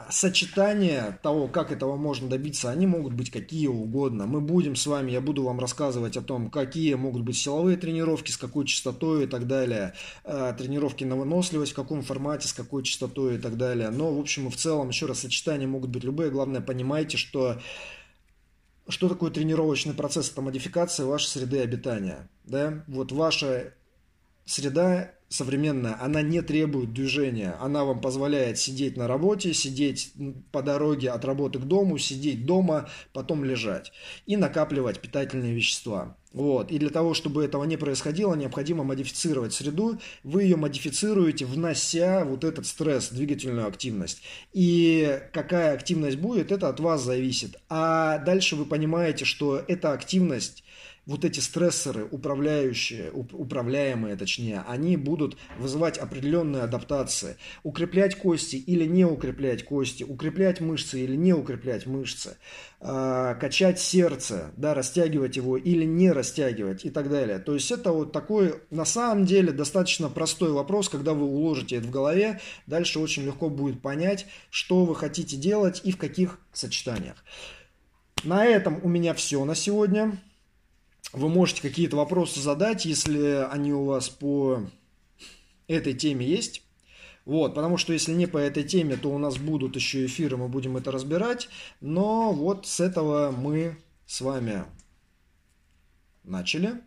Сочетание 0.09 1.21
того, 1.23 1.47
как 1.47 1.71
этого 1.71 1.97
можно 1.97 2.29
добиться, 2.29 2.71
они 2.71 2.89
могут 2.89 3.13
быть 3.13 3.31
какие 3.31 3.69
угодно. 3.69 4.27
Мы 4.27 4.41
будем 4.41 4.75
с 4.75 4.85
вами, 4.85 5.13
я 5.13 5.21
буду 5.21 5.45
вам 5.45 5.61
рассказывать 5.61 6.17
о 6.17 6.23
том, 6.23 6.51
какие 6.51 6.95
могут 6.95 7.23
быть 7.23 7.37
силовые 7.37 7.77
тренировки, 7.77 8.33
с 8.33 8.37
какой 8.37 8.67
частотой 8.67 9.25
и 9.25 9.27
так 9.29 9.47
далее. 9.47 9.95
Э, 10.25 10.53
тренировки 10.59 11.05
на 11.05 11.15
выносливость, 11.15 11.71
в 11.71 11.77
каком 11.77 12.03
формате, 12.03 12.49
с 12.49 12.53
какой 12.53 12.83
частотой 12.83 13.37
и 13.37 13.39
так 13.39 13.57
далее. 13.57 13.91
Но, 13.91 14.13
в 14.13 14.19
общем 14.19 14.49
и 14.49 14.51
в 14.51 14.57
целом, 14.57 14.89
еще 14.89 15.07
раз, 15.07 15.21
сочетания 15.21 15.69
могут 15.69 15.91
быть 15.91 16.03
любые. 16.03 16.31
Главное, 16.33 16.61
понимайте, 16.61 17.17
что 17.17 17.61
что 18.89 19.09
такое 19.09 19.31
тренировочный 19.31 19.95
процесс? 19.95 20.33
Это 20.33 20.43
модификация 20.43 21.07
вашей 21.07 21.29
среды 21.29 21.61
обитания. 21.61 22.29
Да? 22.45 22.85
Вот 22.89 23.13
ваша 23.13 23.75
среда 24.47 25.13
современная, 25.31 25.97
она 26.01 26.21
не 26.23 26.43
требует 26.43 26.93
движения. 26.93 27.57
Она 27.61 27.85
вам 27.85 28.01
позволяет 28.01 28.59
сидеть 28.59 28.97
на 28.97 29.07
работе, 29.07 29.55
сидеть 29.55 30.13
по 30.53 30.61
дороге 30.61 31.11
от 31.11 31.25
работы 31.25 31.59
к 31.61 31.63
дому, 31.63 31.97
сидеть 31.99 32.45
дома, 32.45 32.89
потом 33.13 33.45
лежать 33.45 33.93
и 34.27 34.37
накапливать 34.37 35.01
питательные 35.01 35.55
вещества. 35.55 36.17
Вот. 36.33 36.71
И 36.71 36.79
для 36.79 36.91
того, 36.91 37.15
чтобы 37.15 37.45
этого 37.45 37.65
не 37.65 37.77
происходило, 37.77 38.35
необходимо 38.35 38.85
модифицировать 38.85 39.53
среду. 39.53 39.99
Вы 40.23 40.45
ее 40.45 40.57
модифицируете, 40.57 41.45
внося 41.45 42.25
вот 42.25 42.45
этот 42.45 42.67
стресс, 42.67 43.11
двигательную 43.11 43.67
активность. 43.67 44.23
И 44.53 45.21
какая 45.33 45.75
активность 45.75 46.19
будет, 46.19 46.53
это 46.53 46.69
от 46.69 46.81
вас 46.81 47.03
зависит. 47.03 47.57
А 47.69 48.19
дальше 48.19 48.57
вы 48.57 48.65
понимаете, 48.65 49.25
что 49.25 49.63
эта 49.67 49.93
активность 49.93 50.65
вот 51.11 51.25
эти 51.25 51.41
стрессоры, 51.41 52.07
управляющие, 52.09 53.11
управляемые 53.11 54.15
точнее, 54.15 54.63
они 54.69 54.97
будут 54.97 55.37
вызывать 55.59 55.99
определенные 55.99 56.63
адаптации. 56.63 57.37
Укреплять 57.65 58.15
кости 58.15 58.55
или 58.55 58.85
не 58.85 59.05
укреплять 59.05 59.65
кости, 59.65 60.05
укреплять 60.05 60.61
мышцы 60.61 61.01
или 61.01 61.17
не 61.17 61.33
укреплять 61.33 61.85
мышцы, 61.87 62.37
э, 62.81 63.35
качать 63.41 63.81
сердце, 63.81 64.53
да, 64.57 64.73
растягивать 64.73 65.35
его 65.35 65.57
или 65.57 65.85
не 65.85 66.13
растягивать 66.13 66.85
и 66.85 66.91
так 66.91 67.11
далее. 67.11 67.41
То 67.41 67.55
есть 67.55 67.73
это 67.73 67.91
вот 67.91 68.13
такой, 68.13 68.61
на 68.71 68.85
самом 68.85 69.27
деле, 69.27 69.51
достаточно 69.51 70.09
простой 70.11 70.53
вопрос, 70.53 70.89
когда 70.89 71.13
вы 71.13 71.27
уложите 71.27 71.77
это 71.77 71.89
в 71.89 71.91
голове, 71.91 72.41
дальше 72.69 73.01
очень 73.01 73.25
легко 73.25 73.51
будет 73.51 73.83
понять, 73.83 74.27
что 74.49 74.85
вы 74.85 74.95
хотите 74.95 75.37
делать 75.37 75.81
и 75.83 75.91
в 75.91 75.97
каких 75.97 76.39
сочетаниях. 76.53 77.25
На 78.23 78.45
этом 78.45 78.79
у 78.85 78.89
меня 78.89 79.13
все 79.13 79.45
на 79.45 79.57
сегодня. 79.57 80.17
Вы 81.13 81.29
можете 81.29 81.63
какие-то 81.63 81.97
вопросы 81.97 82.41
задать, 82.41 82.85
если 82.85 83.47
они 83.51 83.73
у 83.73 83.85
вас 83.85 84.09
по 84.09 84.63
этой 85.67 85.95
теме 85.95 86.27
есть. 86.27 86.63
Вот, 87.25 87.55
потому 87.55 87.77
что 87.77 87.93
если 87.93 88.13
не 88.13 88.27
по 88.27 88.39
этой 88.39 88.65
теме, 88.65 88.97
то 88.97 89.11
у 89.11 89.19
нас 89.19 89.37
будут 89.37 89.77
еще 89.77 90.07
эфиры, 90.07 90.37
мы 90.37 90.49
будем 90.49 90.77
это 90.77 90.91
разбирать. 90.91 91.49
Но 91.81 92.33
вот 92.33 92.67
с 92.67 92.81
этого 92.81 93.31
мы 93.31 93.77
с 94.07 94.21
вами 94.21 94.65
начали. 96.25 96.81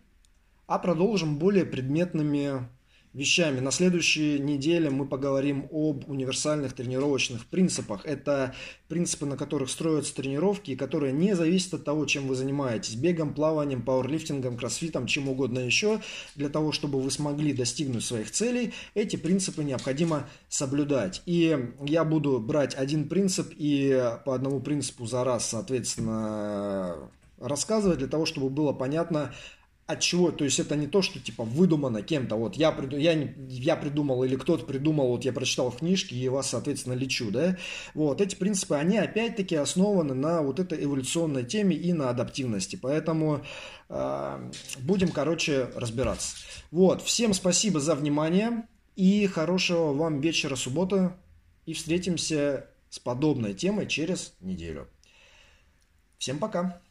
А 0.68 0.80
продолжим 0.80 1.38
более 1.38 1.66
предметными 1.66 2.68
вещами. 3.14 3.60
На 3.60 3.72
следующей 3.72 4.40
неделе 4.40 4.90
мы 4.90 5.06
поговорим 5.06 5.68
об 5.72 6.10
универсальных 6.10 6.74
тренировочных 6.74 7.46
принципах. 7.46 8.06
Это 8.06 8.56
принципы, 8.88 9.26
на 9.26 9.38
которых 9.38 9.70
строятся 9.70 10.16
тренировки, 10.16 10.76
которые 10.76 11.14
не 11.14 11.36
зависят 11.36 11.76
от 11.76 11.84
того, 11.84 12.06
чем 12.06 12.28
вы 12.28 12.36
занимаетесь. 12.36 12.96
Бегом, 12.96 13.34
плаванием, 13.34 13.84
пауэрлифтингом, 13.84 14.58
кроссфитом, 14.58 15.06
чем 15.06 15.30
угодно 15.30 15.60
еще. 15.60 16.02
Для 16.36 16.50
того, 16.50 16.72
чтобы 16.72 17.00
вы 17.00 17.12
смогли 17.12 17.54
достигнуть 17.54 18.04
своих 18.04 18.32
целей, 18.32 18.74
эти 18.96 19.16
принципы 19.16 19.64
необходимо 19.64 20.28
соблюдать. 20.50 21.22
И 21.26 21.58
я 21.86 22.04
буду 22.04 22.40
брать 22.40 22.74
один 22.76 23.08
принцип 23.08 23.54
и 23.56 24.12
по 24.26 24.34
одному 24.34 24.60
принципу 24.60 25.06
за 25.06 25.24
раз, 25.24 25.50
соответственно, 25.50 27.10
рассказывать 27.40 28.00
для 28.00 28.08
того, 28.08 28.26
чтобы 28.26 28.50
было 28.50 28.74
понятно, 28.74 29.34
от 29.86 30.00
чего, 30.00 30.32
то 30.32 30.46
есть 30.46 30.60
это 30.60 30.76
не 30.76 30.88
то, 30.88 31.02
что 31.02 31.20
типа 31.20 31.44
выдумано 31.44 32.02
кем-то, 32.02 32.36
вот 32.36 32.56
я, 32.56 32.72
приду, 32.72 32.96
я, 32.96 33.14
я 33.50 33.76
придумал 33.76 34.24
или 34.24 34.36
кто-то 34.38 34.66
придумал, 34.66 35.10
вот 35.10 35.26
я 35.26 35.34
прочитал 35.34 35.72
в 35.72 35.78
книжке 35.78 36.16
и 36.16 36.30
вас, 36.30 36.50
соответственно, 36.50 36.94
лечу, 36.94 37.32
да, 37.32 37.58
вот 37.94 38.22
эти 38.22 38.36
принципы, 38.36 38.76
они 38.76 38.98
опять-таки 38.98 39.56
основаны 39.56 40.14
на 40.14 40.42
вот 40.42 40.60
этой 40.60 40.84
эволюционной 40.84 41.44
теме 41.44 41.76
и 41.76 41.92
на 41.92 42.10
адаптивности, 42.10 42.78
поэтому 42.78 43.44
э, 43.90 44.52
будем, 44.80 45.10
короче, 45.10 45.70
разбираться. 45.76 46.38
Вот, 46.72 47.02
всем 47.02 47.34
спасибо 47.34 47.82
за 47.82 47.96
внимание 47.96 48.68
и 48.96 49.28
хорошего 49.28 49.94
вам 49.94 50.22
вечера 50.22 50.56
субботы 50.56 51.12
и 51.66 51.74
встретимся 51.74 52.70
с 52.90 53.00
подобной 53.00 53.54
темой 53.54 53.88
через 53.88 54.34
неделю. 54.40 54.88
Всем 56.20 56.40
пока! 56.40 56.82